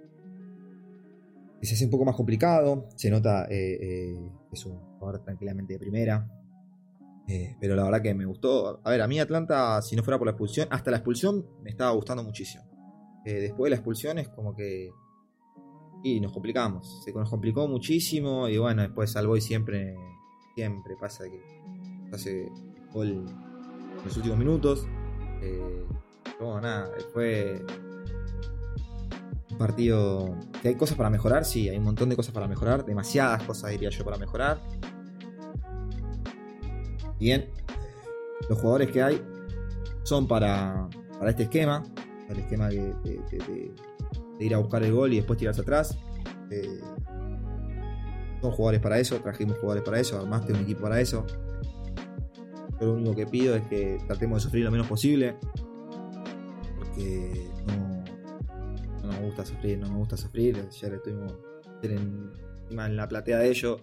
se 1.61 1.75
hace 1.75 1.85
un 1.85 1.91
poco 1.91 2.05
más 2.05 2.15
complicado, 2.15 2.87
se 2.95 3.09
nota 3.09 3.45
eh, 3.49 3.77
eh, 3.81 4.31
es 4.51 4.65
un 4.65 4.77
jugador 4.97 5.23
tranquilamente 5.23 5.73
de 5.73 5.79
primera, 5.79 6.27
pero 7.59 7.75
la 7.75 7.83
verdad 7.83 8.01
que 8.01 8.13
me 8.15 8.25
gustó, 8.25 8.81
a 8.83 8.89
ver, 8.89 9.01
a 9.01 9.07
mí 9.07 9.19
Atlanta, 9.19 9.81
si 9.83 9.95
no 9.95 10.01
fuera 10.01 10.17
por 10.17 10.25
la 10.25 10.31
expulsión, 10.31 10.67
hasta 10.71 10.89
la 10.89 10.97
expulsión 10.97 11.45
me 11.61 11.69
estaba 11.69 11.91
gustando 11.91 12.23
muchísimo, 12.23 12.63
después 13.23 13.67
de 13.67 13.69
la 13.71 13.75
expulsión 13.75 14.17
es 14.17 14.29
como 14.29 14.55
que... 14.55 14.89
Y 16.01 16.21
nos 16.21 16.31
complicamos, 16.31 17.03
se 17.03 17.11
nos 17.11 17.29
complicó 17.29 17.67
muchísimo 17.67 18.47
y 18.47 18.57
bueno, 18.57 18.81
después 18.83 19.15
Alboy 19.17 19.41
siempre, 19.41 19.97
siempre 20.55 20.95
pasa 20.97 21.25
que 21.25 21.59
hace 22.13 22.49
en 22.95 23.25
los 24.03 24.17
últimos 24.17 24.37
minutos. 24.37 24.87
Eh, 25.41 25.85
bueno, 26.39 26.61
nada, 26.61 26.89
un 27.15 27.88
partido 29.59 30.35
que 30.61 30.69
hay 30.69 30.75
cosas 30.75 30.97
para 30.97 31.11
mejorar, 31.11 31.45
sí, 31.45 31.69
hay 31.69 31.77
un 31.77 31.83
montón 31.83 32.09
de 32.09 32.15
cosas 32.15 32.33
para 32.33 32.47
mejorar, 32.47 32.83
demasiadas 32.83 33.43
cosas 33.43 33.69
diría 33.69 33.91
yo 33.91 34.03
para 34.03 34.17
mejorar. 34.17 34.59
Bien, 37.19 37.49
los 38.49 38.57
jugadores 38.57 38.89
que 38.89 39.03
hay 39.03 39.21
son 40.03 40.27
para, 40.27 40.87
para 41.19 41.29
este 41.29 41.43
esquema, 41.43 41.83
el 42.29 42.39
esquema 42.39 42.69
de, 42.69 42.95
ir 44.39 44.55
a 44.55 44.57
buscar 44.57 44.81
el 44.81 44.93
gol 44.93 45.13
y 45.13 45.17
después 45.17 45.37
tirarse 45.37 45.61
atrás. 45.61 45.97
Eh, 46.49 46.79
son 48.41 48.51
jugadores 48.51 48.81
para 48.81 48.97
eso, 48.97 49.17
trajimos 49.17 49.57
jugadores 49.57 49.83
para 49.83 49.99
eso, 49.99 50.25
tengo 50.45 50.57
un 50.57 50.63
equipo 50.63 50.81
para 50.81 51.01
eso. 51.01 51.25
Yo 52.79 52.87
lo 52.87 52.93
único 52.93 53.13
que 53.13 53.27
pido 53.27 53.55
es 53.55 53.63
que 53.63 53.97
tratemos 54.07 54.37
de 54.37 54.43
sufrir 54.45 54.63
lo 54.63 54.71
menos 54.71 54.87
posible. 54.87 55.35
Porque 56.77 57.49
no 57.67 57.98
gusta 59.21 59.45
sufrir, 59.45 59.77
no 59.77 59.89
me 59.89 59.97
gusta 59.97 60.17
sufrir. 60.17 60.57
Le 60.57 60.67
estuvimos 60.67 61.35
encima 61.81 62.87
en 62.87 62.95
la 62.95 63.07
platea 63.07 63.39
de 63.39 63.49
ellos. 63.49 63.81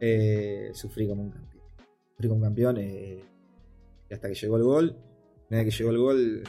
Eh, 0.00 0.70
sufrí 0.74 1.06
como 1.08 1.22
un 1.22 1.30
campeón. 1.30 1.62
Sufrí 2.10 2.28
como 2.28 2.38
un 2.38 2.44
campeón. 2.44 2.76
Eh, 2.78 3.24
y 4.10 4.14
hasta 4.14 4.28
que 4.28 4.34
llegó 4.34 4.56
el 4.56 4.62
gol. 4.62 4.96
Una 5.50 5.64
que 5.64 5.70
llegó 5.70 5.90
el 5.90 5.98
gol, 5.98 6.42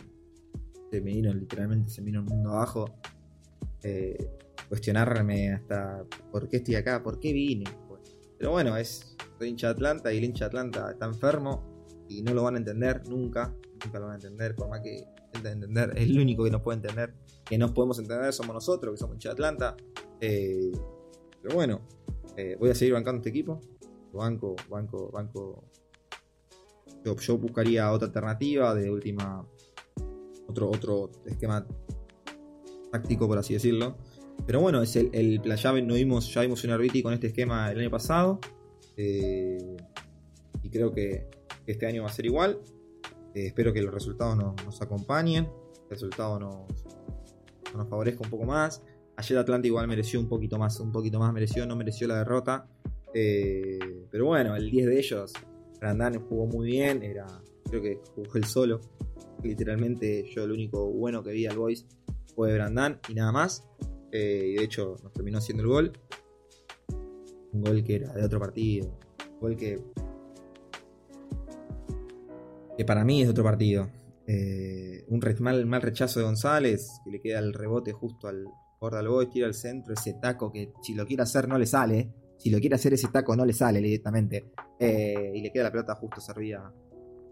se 0.90 1.02
me 1.02 1.12
vino 1.12 1.34
literalmente, 1.34 1.90
se 1.90 2.02
me 2.02 2.06
vino 2.08 2.20
el 2.20 2.26
mundo 2.26 2.52
abajo. 2.52 2.86
Eh, 3.84 4.30
cuestionarme 4.70 5.54
hasta 5.54 6.06
por 6.32 6.48
qué 6.48 6.58
estoy 6.58 6.76
acá, 6.76 7.04
por 7.04 7.20
qué 7.20 7.34
vine. 7.34 7.66
Pero 8.38 8.52
bueno, 8.52 8.76
es 8.78 9.16
soy 9.38 9.50
hincha 9.50 9.68
de 9.68 9.74
Atlanta 9.74 10.14
y 10.14 10.18
el 10.18 10.24
hincha 10.24 10.46
de 10.46 10.48
Atlanta 10.48 10.92
está 10.92 11.06
enfermo 11.06 11.86
y 12.10 12.22
no 12.22 12.34
lo 12.34 12.44
van 12.44 12.56
a 12.56 12.58
entender 12.58 13.08
nunca, 13.08 13.54
nunca 13.84 14.00
lo 14.00 14.06
van 14.06 14.14
a 14.14 14.16
entender, 14.16 14.56
por 14.56 14.70
más 14.70 14.82
que 14.82 15.06
entender, 15.38 15.94
es 15.96 16.04
el 16.04 16.20
único 16.20 16.44
que 16.44 16.52
nos 16.52 16.62
puede 16.62 16.78
entender, 16.78 17.14
que 17.46 17.58
nos 17.58 17.72
podemos 17.72 18.00
entender 18.00 18.32
somos 18.34 18.54
nosotros, 18.54 18.94
que 18.94 18.98
somos 18.98 19.16
hincha 19.16 19.30
de 19.30 19.34
Atlanta. 19.34 19.78
Eh, 20.22 20.72
pero 21.42 21.56
bueno, 21.56 21.82
eh, 22.38 22.56
voy 22.60 22.70
a 22.70 22.76
seguir 22.76 22.94
bancando 22.94 23.20
este 23.20 23.30
equipo. 23.30 23.60
Banco, 24.14 24.56
banco, 24.70 25.12
banco. 25.12 25.64
Yo, 27.04 27.38
buscaría 27.38 27.92
otra 27.92 28.08
alternativa 28.08 28.74
de 28.74 28.90
última. 28.90 29.46
Otro, 30.48 30.70
otro 30.70 31.12
esquema 31.26 31.66
táctico, 32.92 33.28
por 33.28 33.38
así 33.38 33.54
decirlo. 33.54 33.98
Pero 34.46 34.62
bueno, 34.62 34.82
es 34.82 34.96
el, 34.96 35.10
el 35.14 35.42
ya, 35.42 35.72
no 35.74 35.94
vimos, 35.96 36.34
ya 36.34 36.42
vimos 36.42 36.64
un 36.64 36.72
Arbiti 36.72 37.02
con 37.02 37.14
este 37.14 37.28
esquema 37.28 37.72
el 37.72 37.80
año 37.80 37.90
pasado. 37.90 38.40
Eh, 38.98 39.78
y 40.62 40.70
creo 40.70 40.94
que 40.94 41.28
este 41.66 41.86
año 41.86 42.04
va 42.04 42.10
a 42.10 42.14
ser 42.14 42.26
igual. 42.26 42.60
Eh, 43.34 43.48
espero 43.48 43.74
que 43.74 43.82
los 43.82 43.94
resultados 43.94 44.38
nos, 44.38 44.82
acompañen, 44.82 45.46
el 45.46 45.90
resultado 45.90 46.40
nos, 46.40 47.90
favorezca 47.90 48.22
un 48.24 48.30
poco 48.30 48.46
más. 48.46 48.84
Ayer 49.16 49.38
Atlanta 49.38 49.68
igual 49.68 49.88
mereció 49.88 50.20
un 50.20 50.28
poquito 50.28 50.58
más, 50.58 50.80
un 50.80 50.92
poquito 50.92 51.20
más 51.20 51.34
mereció, 51.34 51.66
no 51.66 51.76
mereció 51.76 52.08
la 52.08 52.18
derrota. 52.18 52.68
Eh, 53.14 54.08
pero 54.10 54.26
bueno, 54.26 54.56
el 54.56 54.70
10 54.70 54.88
de 54.88 55.00
ellos, 55.00 55.34
Brandán 55.80 56.20
jugó 56.28 56.48
muy 56.48 56.68
bien, 56.68 57.04
era, 57.04 57.28
creo 57.70 57.82
que 57.82 58.00
jugó 58.16 58.36
el 58.36 58.46
solo. 58.46 58.82
Literalmente 59.44 60.26
yo 60.34 60.44
el 60.44 60.52
único 60.52 60.90
bueno 60.92 61.22
que 61.22 61.32
vi 61.32 61.46
al 61.46 61.58
Boys 61.58 61.86
fue 62.36 62.54
Brandán 62.54 63.00
y 63.10 63.14
nada 63.14 63.32
más. 63.32 63.68
Eh, 64.12 64.52
y 64.52 64.56
de 64.56 64.64
hecho 64.64 64.96
nos 65.04 65.12
terminó 65.12 65.40
haciendo 65.40 65.64
el 65.64 65.70
gol. 65.70 65.94
Un 67.52 67.62
gol 67.62 67.84
que 67.84 67.96
era 67.96 68.14
de 68.14 68.24
otro 68.24 68.40
partido. 68.40 68.98
Un 69.34 69.40
gol 69.40 69.58
que 69.58 69.84
que 72.78 72.86
para 72.86 73.04
mí 73.04 73.22
es 73.22 73.30
otro 73.30 73.44
partido. 73.44 73.90
Eh, 74.26 75.06
un 75.10 75.22
mal, 75.40 75.66
mal, 75.66 75.82
rechazo 75.82 76.20
de 76.20 76.26
González, 76.26 77.02
que 77.04 77.12
le 77.12 77.22
queda 77.22 77.40
el 77.40 77.54
rebote 77.54 77.92
justo 77.92 78.28
al 78.28 78.46
borde 78.80 78.98
del 78.98 79.08
boy, 79.08 79.30
tira 79.30 79.48
al 79.48 79.54
centro, 79.54 79.94
ese 79.94 80.14
taco 80.22 80.52
que 80.52 80.74
si 80.82 80.94
lo 80.94 81.06
quiere 81.06 81.24
hacer 81.24 81.48
no 81.48 81.58
le 81.58 81.66
sale. 81.66 82.10
si 82.38 82.50
lo 82.50 82.60
quiere 82.60 82.76
hacer 82.76 82.94
ese 82.94 83.08
taco 83.08 83.36
no 83.36 83.46
le 83.46 83.54
sale 83.54 83.80
directamente. 83.80 84.52
Eh, 84.80 85.32
y 85.36 85.42
le 85.42 85.52
queda 85.52 85.66
la 85.66 85.72
pelota 85.72 85.96
justo 85.96 86.20
servida 86.20 86.74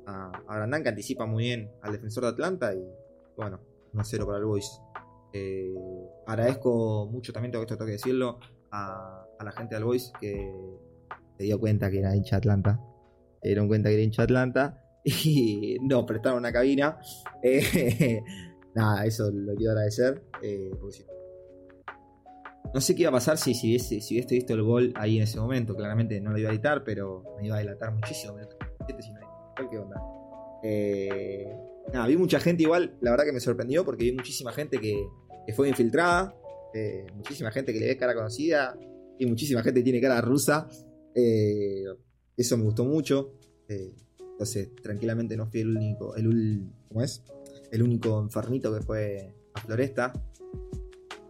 a, 0.06 0.32
a 0.48 0.56
Grandán, 0.56 0.84
que 0.84 0.90
anticipa 0.90 1.26
muy 1.26 1.44
bien 1.44 1.72
al 1.82 1.94
defensor 1.94 2.24
de 2.24 2.30
Atlanta. 2.30 2.74
Y 2.74 2.84
bueno, 3.36 3.60
1-0 3.94 4.26
para 4.26 4.38
el 4.38 4.46
Boys. 4.46 4.82
Eh, 5.34 5.74
agradezco 6.28 7.10
mucho 7.12 7.32
también, 7.32 7.52
tengo 7.52 7.66
que, 7.66 7.74
tengo 7.76 7.86
que 7.86 7.94
decirlo, 7.94 8.40
a, 8.72 9.26
la 9.44 9.52
gente 9.52 9.76
del 9.76 9.86
Boys 9.86 10.12
que 10.20 10.54
se 11.38 11.44
dio 11.44 11.60
cuenta 11.60 11.90
que 11.90 12.00
era 12.00 12.16
hincha 12.16 12.38
Atlanta. 12.38 12.80
Se 13.42 13.48
dieron 13.48 13.68
cuenta 13.68 13.90
que 13.90 13.96
era 13.96 14.04
hincha 14.04 14.24
Atlanta 14.24 14.82
y 15.04 15.78
nos 15.82 16.06
prestaron 16.06 16.40
una 16.40 16.52
cabina. 16.52 17.00
Eh, 17.44 18.22
nada, 18.76 19.06
eso 19.06 19.30
lo 19.32 19.56
quiero 19.56 19.72
agradecer. 19.72 20.24
Eh, 20.42 20.72
no 22.74 22.80
sé 22.80 22.96
qué 22.96 23.02
iba 23.02 23.10
a 23.10 23.14
pasar 23.14 23.38
si, 23.38 23.54
si, 23.54 23.68
hubiese, 23.68 24.00
si 24.00 24.16
hubiese 24.16 24.36
visto 24.36 24.54
el 24.54 24.64
gol 24.64 24.94
ahí 24.96 25.18
en 25.18 25.24
ese 25.24 25.40
momento. 25.40 25.76
Claramente 25.76 26.20
no 26.22 26.32
lo 26.32 26.38
iba 26.38 26.50
a 26.50 26.54
editar, 26.54 26.84
pero 26.84 27.24
me 27.38 27.48
iba 27.48 27.58
a 27.58 27.60
delatar 27.60 27.94
muchísimo. 27.94 28.34
minuto 28.34 28.56
37, 28.58 29.02
si 29.02 29.12
no 29.12 29.20
hay- 29.20 29.70
¿Qué? 29.70 29.78
Eh, 30.64 31.46
vi 32.08 32.18
mucha 32.18 32.40
gente 32.40 32.64
igual. 32.64 32.98
La 33.02 33.12
verdad 33.12 33.26
que 33.26 33.34
me 33.34 33.40
sorprendió 33.40 33.84
porque 33.84 34.06
vi 34.06 34.14
muchísima 34.14 34.52
gente 34.54 34.80
que, 34.80 34.96
que 35.46 35.54
fue 35.54 35.68
infiltrada. 35.68 36.34
muchísima 37.16 37.52
gente 37.52 37.74
que 37.74 37.80
le 37.80 37.88
ve 37.88 37.98
cara 37.98 38.14
conocida. 38.16 38.78
Y 39.20 39.26
muchísima 39.26 39.62
gente 39.62 39.82
que 39.82 39.84
tiene 39.84 40.02
cara 40.02 40.22
rusa. 40.22 40.68
Eso 41.14 42.58
me 42.58 42.64
gustó 42.64 42.86
mucho. 42.86 43.34
Entonces, 44.42 44.76
tranquilamente 44.82 45.38
no 45.38 45.46
fui 45.46 45.60
el 45.60 45.78
único. 45.78 46.16
El, 46.16 46.66
¿Cómo 46.88 47.04
es? 47.04 47.24
El 47.72 47.84
único 47.84 48.20
enfermito 48.20 48.74
que 48.74 48.82
fue 48.82 49.36
a 49.54 49.62
Floresta. 49.62 50.12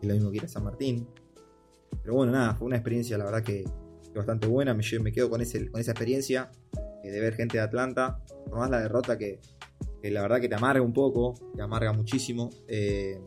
Y 0.01 0.07
lo 0.07 0.13
mismo 0.13 0.31
que 0.31 0.37
ir 0.37 0.45
a 0.45 0.47
San 0.47 0.63
Martín. 0.63 1.05
Pero 2.01 2.15
bueno, 2.15 2.31
nada, 2.31 2.55
fue 2.55 2.67
una 2.67 2.77
experiencia, 2.77 3.17
la 3.17 3.25
verdad 3.25 3.43
que, 3.43 3.65
que 3.65 4.17
bastante 4.17 4.47
buena. 4.47 4.73
Me, 4.73 5.11
quedo 5.11 5.29
con, 5.29 5.41
ese, 5.41 5.69
con 5.69 5.81
esa 5.81 5.91
experiencia 5.91 6.51
eh, 7.03 7.11
de 7.11 7.19
ver 7.19 7.33
gente 7.33 7.57
de 7.57 7.63
Atlanta. 7.63 8.23
Por 8.45 8.59
más 8.59 8.69
la 8.69 8.79
derrota 8.79 9.17
que, 9.17 9.41
la 10.03 10.21
verdad 10.21 10.39
que 10.39 10.47
te 10.47 10.55
amarga 10.55 10.81
un 10.81 10.93
poco, 10.93 11.33
te 11.53 11.61
amarga 11.61 11.91
muchísimo. 11.91 12.49
Eh, 12.69 13.19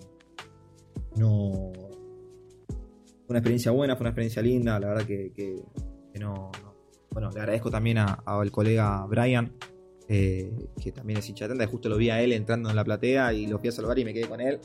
no. 1.17 1.73
Fue 1.77 3.29
una 3.29 3.41
experiencia 3.41 3.71
buena, 3.71 3.97
fue 3.97 4.05
una 4.05 4.11
experiencia 4.13 4.41
linda, 4.41 4.81
la 4.81 4.89
verdad 4.89 5.05
que, 5.07 5.63
no, 6.19 6.51
no- 6.63 6.75
Bueno, 7.11 7.31
le 7.31 7.39
agradezco 7.41 7.71
también 7.71 7.99
al 7.99 8.51
colega 8.51 9.05
Brian, 9.07 9.53
eh, 10.09 10.53
que 10.83 10.93
también 10.93 11.19
es 11.19 11.29
hincha 11.29 11.47
de 11.47 11.53
Atlanta, 11.55 11.71
justo 11.71 11.89
lo 11.89 11.97
vi 11.97 12.11
a 12.11 12.21
él 12.21 12.33
entrando 12.33 12.69
en 12.69 12.77
la 12.77 12.85
platea 12.85 13.33
y 13.33 13.47
lo 13.47 13.59
fui 13.59 13.71
a 13.71 13.73
saludar 13.73 13.99
y 13.99 14.05
me 14.05 14.13
quedé 14.13 14.29
con 14.29 14.41
él. 14.41 14.61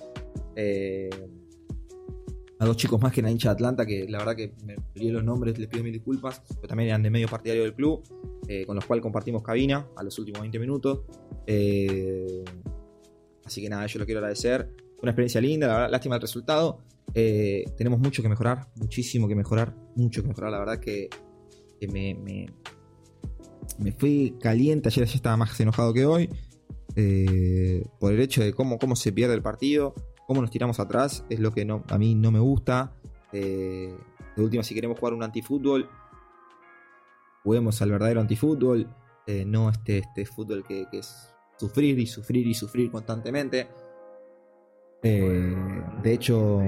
Eh, 0.55 1.09
a 2.59 2.65
dos 2.65 2.75
chicos 2.75 3.01
más 3.01 3.13
que 3.13 3.21
eran 3.21 3.31
hincha 3.31 3.49
de 3.49 3.53
Atlanta, 3.53 3.85
que 3.85 4.05
la 4.09 4.17
verdad 4.17 4.35
que 4.35 4.53
me 4.65 4.75
olvidé 4.95 5.13
los 5.13 5.23
nombres, 5.23 5.57
les 5.57 5.69
pido 5.69 5.81
mil 5.81 5.93
disculpas, 5.93 6.41
pero 6.55 6.67
también 6.67 6.89
eran 6.89 7.01
de 7.01 7.09
medio 7.09 7.29
partidario 7.29 7.63
del 7.63 7.73
club, 7.73 8.03
eh, 8.49 8.65
con 8.65 8.75
los 8.75 8.83
cuales 8.85 9.01
compartimos 9.01 9.41
cabina 9.43 9.87
a 9.95 10.03
los 10.03 10.19
últimos 10.19 10.41
20 10.41 10.59
minutos. 10.59 11.03
Así 13.45 13.61
que 13.61 13.69
nada, 13.69 13.85
yo 13.85 13.99
lo 13.99 14.05
quiero 14.05 14.19
agradecer. 14.19 14.69
Una 15.01 15.11
experiencia 15.11 15.39
linda, 15.39 15.67
la 15.67 15.73
verdad, 15.73 15.91
lástima 15.91 16.15
el 16.15 16.21
resultado. 16.21 16.81
Tenemos 17.13 17.99
mucho 17.99 18.21
que 18.21 18.27
mejorar, 18.27 18.67
muchísimo 18.75 19.29
que 19.29 19.35
mejorar, 19.35 19.73
mucho 19.95 20.21
que 20.21 20.27
mejorar. 20.27 20.51
La 20.51 20.59
verdad 20.59 20.79
que, 20.81 21.09
me, 21.89 22.45
me 23.79 23.91
fui 23.91 24.37
caliente, 24.39 24.89
ayer 24.89 25.05
ya 25.05 25.15
estaba 25.15 25.37
más 25.37 25.59
enojado 25.59 25.93
que 25.93 26.05
hoy, 26.05 26.29
eh, 26.95 27.85
por 27.99 28.13
el 28.13 28.19
hecho 28.19 28.43
de 28.43 28.53
cómo, 28.53 28.77
cómo 28.77 28.95
se 28.95 29.11
pierde 29.11 29.33
el 29.33 29.41
partido, 29.41 29.93
cómo 30.27 30.41
nos 30.41 30.51
tiramos 30.51 30.79
atrás, 30.79 31.25
es 31.29 31.39
lo 31.39 31.51
que 31.51 31.67
a 31.87 31.97
mí 31.97 32.15
no 32.15 32.31
me 32.31 32.39
gusta. 32.39 32.93
Eh, 33.31 33.95
de 34.35 34.43
última, 34.43 34.63
si 34.63 34.75
queremos 34.75 34.99
jugar 34.99 35.13
un 35.13 35.23
antifútbol, 35.23 35.89
juguemos 37.43 37.81
al 37.81 37.91
verdadero 37.91 38.21
antifútbol, 38.21 38.87
eh, 39.27 39.45
no 39.45 39.69
este, 39.69 39.99
este 39.99 40.25
fútbol 40.25 40.63
que, 40.67 40.87
que 40.91 40.99
es 40.99 41.33
sufrir 41.57 41.99
y 41.99 42.07
sufrir 42.07 42.47
y 42.47 42.53
sufrir 42.53 42.89
constantemente. 42.89 43.67
Eh, 45.03 45.55
de 46.03 46.13
hecho, 46.13 46.61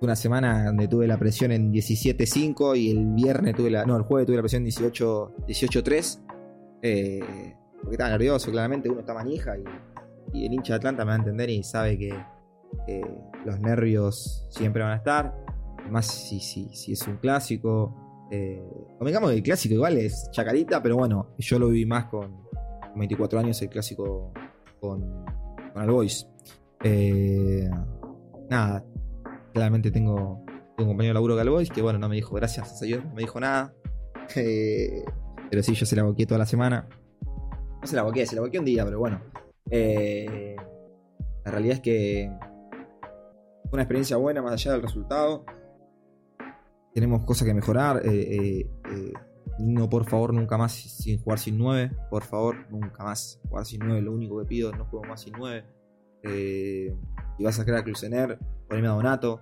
una 0.00 0.16
semana 0.16 0.66
donde 0.66 0.88
tuve 0.88 1.06
la 1.06 1.18
presión 1.18 1.52
en 1.52 1.72
17.5 1.72 2.76
y 2.78 2.90
el 2.90 3.06
viernes 3.14 3.54
tuve 3.54 3.70
la. 3.70 3.84
No, 3.84 3.96
el 3.96 4.02
jueves 4.02 4.26
tuve 4.26 4.36
la 4.36 4.42
presión 4.42 4.62
en 4.62 4.64
18 4.64 5.34
18.3. 5.46 6.20
Eh, 6.86 7.56
porque 7.80 7.94
estaba 7.94 8.10
nervioso, 8.10 8.50
claramente. 8.50 8.90
Uno 8.90 9.00
está 9.00 9.14
manija 9.14 9.56
y, 9.58 9.64
el 10.44 10.52
hincha 10.52 10.74
de 10.74 10.76
Atlanta 10.76 11.04
me 11.04 11.08
va 11.10 11.14
a 11.14 11.18
entender 11.18 11.48
y 11.48 11.62
sabe 11.62 11.96
que 11.96 12.14
los 13.44 13.60
nervios 13.60 14.46
siempre 14.50 14.82
van 14.82 14.92
a 14.92 14.96
estar. 14.96 15.34
Más 15.90 16.06
si, 16.06 16.40
si, 16.40 16.68
si 16.74 16.92
es 16.92 17.06
un 17.06 17.16
clásico. 17.16 18.28
Eh, 18.30 18.62
convengamos 18.98 19.30
que 19.30 19.36
el 19.36 19.42
clásico 19.42 19.74
igual 19.74 19.96
es 19.96 20.28
chacarita, 20.30 20.82
pero 20.82 20.96
bueno, 20.96 21.34
yo 21.38 21.58
lo 21.58 21.68
viví 21.68 21.86
más 21.86 22.06
con, 22.06 22.42
con 22.80 22.98
24 22.98 23.38
años 23.38 23.60
el 23.62 23.68
clásico 23.68 24.32
con, 24.80 25.24
con 25.72 25.82
el 25.82 25.90
Boys. 25.90 26.28
Eh, 26.82 27.68
nada, 28.50 28.84
claramente 29.52 29.90
tengo, 29.90 30.44
un 30.76 30.86
compañero 30.86 31.10
de 31.10 31.14
laburo 31.14 31.36
Galvois 31.36 31.70
que 31.70 31.80
bueno, 31.80 31.98
no 31.98 32.08
me 32.08 32.16
dijo 32.16 32.34
gracias 32.34 32.82
no 32.82 33.14
me 33.14 33.22
dijo 33.22 33.40
nada. 33.40 33.74
Eh, 34.36 35.04
pero 35.54 35.62
sí, 35.62 35.72
yo 35.74 35.86
se 35.86 35.94
la 35.94 36.02
boqué 36.02 36.26
toda 36.26 36.38
la 36.38 36.46
semana. 36.46 36.88
No 37.80 37.86
se 37.86 37.94
la 37.94 38.02
boqué, 38.02 38.26
se 38.26 38.34
la 38.34 38.40
boqué 38.40 38.58
un 38.58 38.64
día, 38.64 38.84
pero 38.84 38.98
bueno. 38.98 39.20
Eh, 39.70 40.56
la 41.44 41.50
realidad 41.52 41.76
es 41.76 41.80
que 41.80 42.28
fue 43.62 43.70
una 43.74 43.82
experiencia 43.82 44.16
buena 44.16 44.42
más 44.42 44.54
allá 44.54 44.72
del 44.72 44.82
resultado. 44.82 45.44
Tenemos 46.92 47.24
cosas 47.24 47.46
que 47.46 47.54
mejorar. 47.54 48.02
eh, 48.04 48.34
eh, 48.34 48.70
eh, 48.90 49.12
no, 49.60 49.88
por 49.88 50.06
favor, 50.10 50.34
nunca 50.34 50.58
más 50.58 50.72
sin 50.72 51.22
jugar 51.22 51.38
sin 51.38 51.56
9. 51.56 51.92
Por 52.10 52.24
favor, 52.24 52.68
nunca 52.68 53.04
más 53.04 53.38
jugar 53.48 53.64
sin 53.64 53.78
9. 53.78 54.02
Lo 54.02 54.10
único 54.10 54.40
que 54.40 54.46
pido, 54.46 54.72
no 54.72 54.86
juego 54.86 55.04
más 55.04 55.20
sin 55.20 55.34
9. 55.38 55.64
Eh, 56.24 56.92
y 57.38 57.44
vas 57.44 57.54
a 57.54 57.58
sacar 57.58 57.76
a 57.76 57.84
Clusener, 57.84 58.40
poneme 58.68 58.88
a 58.88 58.90
Donato. 58.90 59.40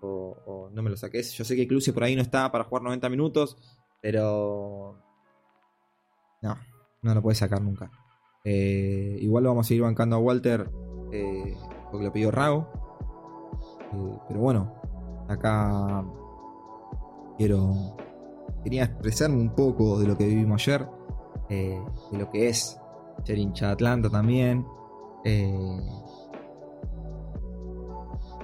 O, 0.00 0.36
o 0.44 0.70
no 0.70 0.82
me 0.82 0.90
lo 0.90 0.96
saques. 0.96 1.32
Yo 1.34 1.44
sé 1.44 1.54
que 1.54 1.68
Cluse 1.68 1.92
por 1.92 2.02
ahí 2.02 2.16
no 2.16 2.22
está 2.22 2.50
para 2.50 2.64
jugar 2.64 2.82
90 2.82 3.08
minutos. 3.10 3.56
Pero. 4.00 5.11
No, 6.42 6.56
no 7.02 7.14
lo 7.14 7.22
puedes 7.22 7.38
sacar 7.38 7.62
nunca. 7.62 7.90
Eh, 8.44 9.16
igual 9.20 9.44
lo 9.44 9.50
vamos 9.50 9.70
a 9.70 9.74
ir 9.74 9.82
bancando 9.82 10.16
a 10.16 10.18
Walter. 10.18 10.70
eh, 11.12 11.56
porque 11.90 12.06
lo 12.06 12.12
pidió 12.12 12.30
Rago. 12.30 12.68
Eh, 13.92 14.18
pero 14.28 14.40
bueno, 14.40 14.74
acá 15.28 16.04
quiero. 17.36 17.96
Quería 18.64 18.84
expresarme 18.84 19.36
un 19.36 19.54
poco 19.54 19.98
de 19.98 20.06
lo 20.06 20.16
que 20.16 20.26
vivimos 20.26 20.62
ayer. 20.62 20.86
de 21.48 22.18
lo 22.18 22.30
que 22.30 22.48
es 22.48 22.78
ser 23.24 23.36
hincha 23.38 23.66
de 23.66 23.72
Atlanta 23.72 24.08
también. 24.08 24.66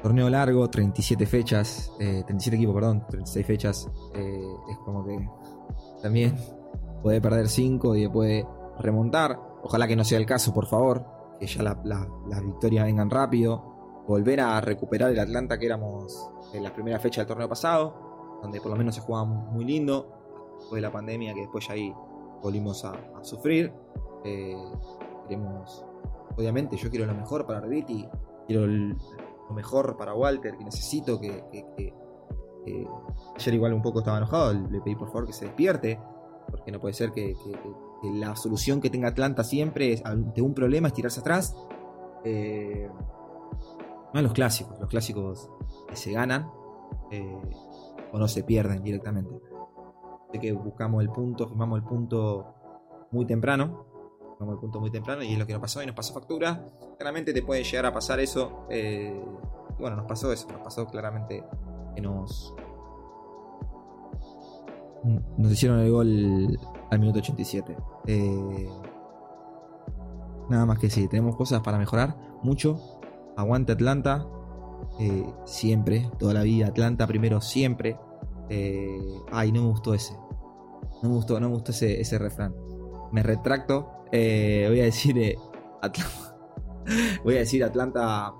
Torneo 0.03 0.29
largo, 0.31 0.69
37 0.69 1.27
fechas, 1.27 1.93
eh, 1.99 2.23
37 2.25 2.57
equipos, 2.57 2.75
perdón, 2.75 3.05
36 3.09 3.47
fechas. 3.47 3.91
es 4.15 4.79
como 4.85 5.05
que 5.05 5.29
también 6.03 6.37
puede 7.03 7.21
perder 7.21 7.49
5 7.49 7.95
y 7.97 8.09
puede 8.09 8.47
remontar. 8.79 9.41
Ojalá 9.63 9.87
que 9.87 9.97
no 9.97 10.05
sea 10.05 10.19
el 10.19 10.27
caso, 10.27 10.53
por 10.55 10.67
favor. 10.67 11.05
Que 11.41 11.47
ya 11.47 11.63
la- 11.63 11.81
la- 11.85 12.09
las 12.29 12.43
victorias 12.45 12.85
vengan 12.85 13.11
rápido. 13.11 14.03
Volver 14.07 14.41
a 14.41 14.61
recuperar 14.61 15.11
el 15.11 15.19
Atlanta 15.19 15.59
que 15.59 15.67
éramos 15.67 16.31
en 16.53 16.63
la 16.63 16.73
primera 16.73 16.99
fecha 16.99 17.21
del 17.21 17.29
torneo 17.29 17.49
pasado, 17.49 18.39
donde 18.43 18.61
por 18.61 18.71
lo 18.71 18.77
menos 18.77 18.95
se 18.95 19.01
jugaba 19.01 19.25
muy 19.27 19.65
lindo. 19.65 20.15
Después 20.59 20.81
de 20.83 20.87
la 20.89 20.93
pandemia, 20.93 21.35
que 21.35 21.41
después 21.43 21.67
ya 21.69 21.75
ahí 21.75 21.95
volvimos 22.43 22.85
a, 22.85 22.93
sufrir. 23.23 23.73
Eh, 24.25 24.57
queremos, 25.29 25.85
obviamente, 26.37 26.77
yo 26.77 26.91
quiero 26.91 27.07
lo 27.07 27.15
mejor 27.15 27.47
para 27.47 27.61
Reviti, 27.61 28.09
quiero 28.47 28.67
lo 28.67 29.55
mejor 29.55 29.97
para 29.97 30.15
Walter, 30.15 30.57
que 30.57 30.65
necesito 30.65 31.21
que- 31.21 31.45
ayer 33.37 33.55
igual 33.55 33.73
un 33.73 33.83
poco 33.83 34.01
estaba 34.01 34.19
enojado, 34.19 34.53
le 34.53 34.81
pedí 34.81 34.95
por 34.95 35.09
favor 35.09 35.27
que 35.27 35.33
se 35.33 35.47
despierte, 35.47 35.99
porque 36.51 36.73
no 36.73 36.81
puede 36.81 36.95
ser 36.95 37.13
que, 37.13 37.37
la 38.03 38.37
solución 38.37 38.81
que 38.81 38.91
tenga 38.91 39.09
Atlanta 39.09 39.43
siempre 39.43 39.93
es, 39.93 40.05
ante 40.05 40.41
un 40.41 40.55
problema 40.55 40.89
es 40.89 40.95
tirarse 40.95 41.21
atrás. 41.21 41.57
Eh, 42.25 42.89
no 44.15 44.23
los 44.23 44.33
clásicos, 44.33 44.79
los 44.79 44.89
clásicos 44.89 45.51
se 45.93 46.13
ganan 46.13 46.51
eh, 47.11 47.43
o 48.13 48.19
no 48.19 48.29
se 48.29 48.45
pierden 48.45 48.83
directamente. 48.83 49.41
Sé 50.33 50.39
que 50.39 50.53
buscamos 50.53 51.03
el 51.03 51.11
punto, 51.11 51.49
firmamos 51.49 51.79
el 51.79 51.85
punto 51.85 52.55
muy 53.11 53.27
temprano. 53.27 53.87
Firmamos 54.37 54.55
el 54.55 54.61
punto 54.61 54.81
muy 54.81 54.91
temprano 54.91 55.23
y 55.23 55.33
es 55.33 55.39
lo 55.39 55.47
que 55.47 55.53
nos 55.53 55.61
pasó 55.61 55.83
y 55.83 55.87
nos 55.87 55.95
pasó 55.95 56.15
factura. 56.15 56.65
Claramente 56.97 57.33
te 57.33 57.43
puede 57.43 57.65
llegar 57.65 57.87
a 57.87 57.93
pasar 57.93 58.21
eso. 58.21 58.67
eh, 58.71 59.21
bueno, 59.79 59.97
nos 59.97 60.07
pasó 60.07 60.33
eso, 60.33 60.49
nos 60.49 60.61
pasó 60.63 60.87
claramente 60.87 61.45
que 61.95 62.01
nos. 62.01 62.55
Nos 65.37 65.53
hicieron 65.53 65.81
el 65.81 65.91
gol 65.91 66.59
al 66.91 66.99
minuto 66.99 67.19
87. 67.21 67.77
Eh, 68.07 68.69
nada 70.49 70.67
más 70.67 70.79
que 70.79 70.91
sí, 70.91 71.09
tenemos 71.09 71.37
cosas 71.37 71.61
para 71.63 71.79
mejorar 71.79 72.17
mucho. 72.43 73.01
Aguante 73.37 73.73
Atlanta. 73.73 74.27
eh, 75.01 75.25
siempre, 75.45 76.09
toda 76.19 76.35
la 76.35 76.43
vida. 76.43 76.69
Atlanta 76.69 77.07
primero, 77.07 77.41
siempre. 77.41 77.97
Eh, 78.49 78.99
ay, 79.33 79.53
no 79.53 79.63
me 79.63 79.69
gustó 79.69 79.95
ese. 79.95 80.15
No 81.03 81.09
me 81.11 81.15
gustó, 81.17 81.39
no 81.41 81.49
me 81.49 81.55
gustó 81.55 81.73
ese, 81.73 82.01
ese 82.01 82.19
refrán. 82.19 82.55
Me 83.13 83.23
retracto. 83.23 83.91
Eh, 84.13 84.67
voy 84.69 84.81
a 84.81 84.85
decir 84.85 85.37
Atlanta. 85.83 86.37
voy 87.25 87.37
a 87.37 87.39
decir 87.39 87.63
Atlanta 87.63 88.33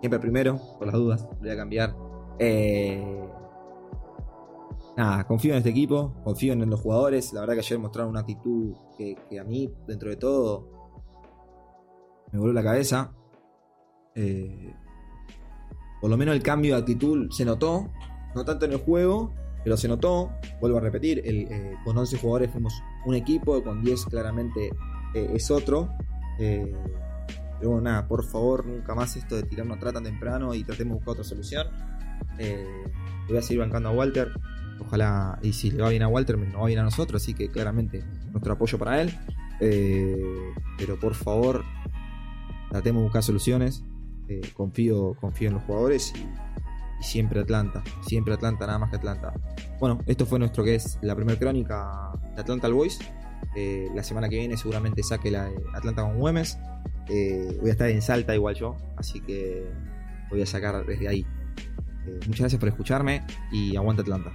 siempre 0.00 0.20
primero, 0.20 0.60
por 0.78 0.86
las 0.86 0.96
dudas. 0.96 1.28
Voy 1.40 1.50
a 1.50 1.56
cambiar. 1.56 1.94
Eh, 2.38 3.28
nada, 4.98 5.24
confío 5.28 5.52
en 5.52 5.58
este 5.58 5.70
equipo, 5.70 6.12
confío 6.24 6.52
en 6.52 6.68
los 6.68 6.80
jugadores. 6.80 7.32
La 7.32 7.40
verdad 7.40 7.54
que 7.54 7.60
ayer 7.60 7.78
mostraron 7.78 8.10
una 8.10 8.20
actitud 8.20 8.74
que, 8.98 9.38
a 9.38 9.44
mí, 9.44 9.72
dentro 9.86 10.10
de 10.10 10.16
todo, 10.16 10.68
me 12.32 12.38
voló 12.40 12.52
la 12.52 12.64
cabeza. 12.64 13.12
Eh, 14.16 14.74
por 16.00 16.10
lo 16.10 16.16
menos 16.16 16.34
el 16.34 16.42
cambio 16.42 16.74
de 16.74 16.80
actitud 16.80 17.30
se 17.30 17.44
notó, 17.44 17.88
no 18.34 18.44
tanto 18.44 18.64
en 18.64 18.72
el 18.72 18.78
juego, 18.78 19.32
pero 19.62 19.76
se 19.76 19.86
notó. 19.86 20.32
Vuelvo 20.60 20.78
a 20.78 20.80
repetir, 20.80 21.22
eh, 21.24 21.76
con 21.84 21.96
11 21.96 22.18
jugadores 22.18 22.50
fuimos 22.50 22.74
un 23.06 23.14
equipo, 23.14 23.62
con 23.62 23.82
10 23.82 24.04
claramente 24.06 24.70
eh, 25.14 25.30
es 25.32 25.48
otro. 25.52 25.90
Pero 26.36 27.70
bueno, 27.70 27.82
nada, 27.82 28.08
por 28.08 28.24
favor, 28.24 28.66
nunca 28.66 28.96
más 28.96 29.16
esto 29.16 29.36
de 29.36 29.44
tirarnos 29.44 29.76
atrás 29.76 29.94
tan 29.94 30.04
temprano 30.04 30.54
y 30.54 30.64
tratemos 30.64 30.90
de 30.90 30.94
buscar 30.94 31.12
otra 31.12 31.24
solución. 31.24 31.68
Voy 33.28 33.36
a 33.36 33.42
seguir 33.42 33.60
bancando 33.60 33.90
a 33.90 33.92
Walter. 33.92 34.32
Ojalá, 34.80 35.38
y 35.42 35.52
si 35.52 35.70
le 35.70 35.82
va 35.82 35.88
bien 35.88 36.02
a 36.02 36.08
Walter, 36.08 36.38
nos 36.38 36.62
va 36.62 36.66
bien 36.66 36.78
a 36.78 36.82
nosotros, 36.82 37.22
así 37.22 37.34
que 37.34 37.50
claramente 37.50 38.04
nuestro 38.30 38.52
apoyo 38.52 38.78
para 38.78 39.00
él. 39.02 39.12
Eh, 39.60 40.52
pero 40.76 40.98
por 40.98 41.14
favor, 41.14 41.64
tratemos 42.70 43.00
de 43.00 43.04
buscar 43.04 43.22
soluciones. 43.22 43.84
Eh, 44.28 44.40
confío, 44.54 45.14
confío 45.14 45.48
en 45.48 45.54
los 45.54 45.62
jugadores 45.64 46.12
y, 46.14 47.02
siempre 47.02 47.40
Atlanta. 47.40 47.82
Siempre 48.06 48.34
Atlanta, 48.34 48.66
nada 48.66 48.78
más 48.78 48.90
que 48.90 48.96
Atlanta. 48.96 49.32
Bueno, 49.80 50.00
esto 50.06 50.26
fue 50.26 50.38
nuestro 50.38 50.64
que 50.64 50.74
es 50.74 50.98
la 51.02 51.14
primera 51.14 51.38
crónica 51.38 52.12
de 52.34 52.40
Atlanta 52.40 52.68
Boys. 52.68 52.98
Eh, 53.56 53.88
la 53.94 54.02
semana 54.02 54.28
que 54.28 54.36
viene 54.36 54.56
seguramente 54.56 55.02
saque 55.02 55.30
la 55.30 55.44
de 55.44 55.56
Atlanta 55.74 56.02
con 56.02 56.18
Güemes. 56.18 56.58
Voy 57.08 57.68
a 57.68 57.72
estar 57.72 57.88
en 57.88 58.02
Salta 58.02 58.34
igual 58.34 58.54
yo, 58.54 58.76
así 58.98 59.20
que 59.20 59.66
voy 60.28 60.42
a 60.42 60.46
sacar 60.46 60.84
desde 60.84 61.08
ahí. 61.08 61.26
Muchas 62.26 62.40
gracias 62.40 62.60
por 62.60 62.68
escucharme 62.68 63.22
y 63.50 63.76
aguanta 63.76 64.02
Atlanta. 64.02 64.30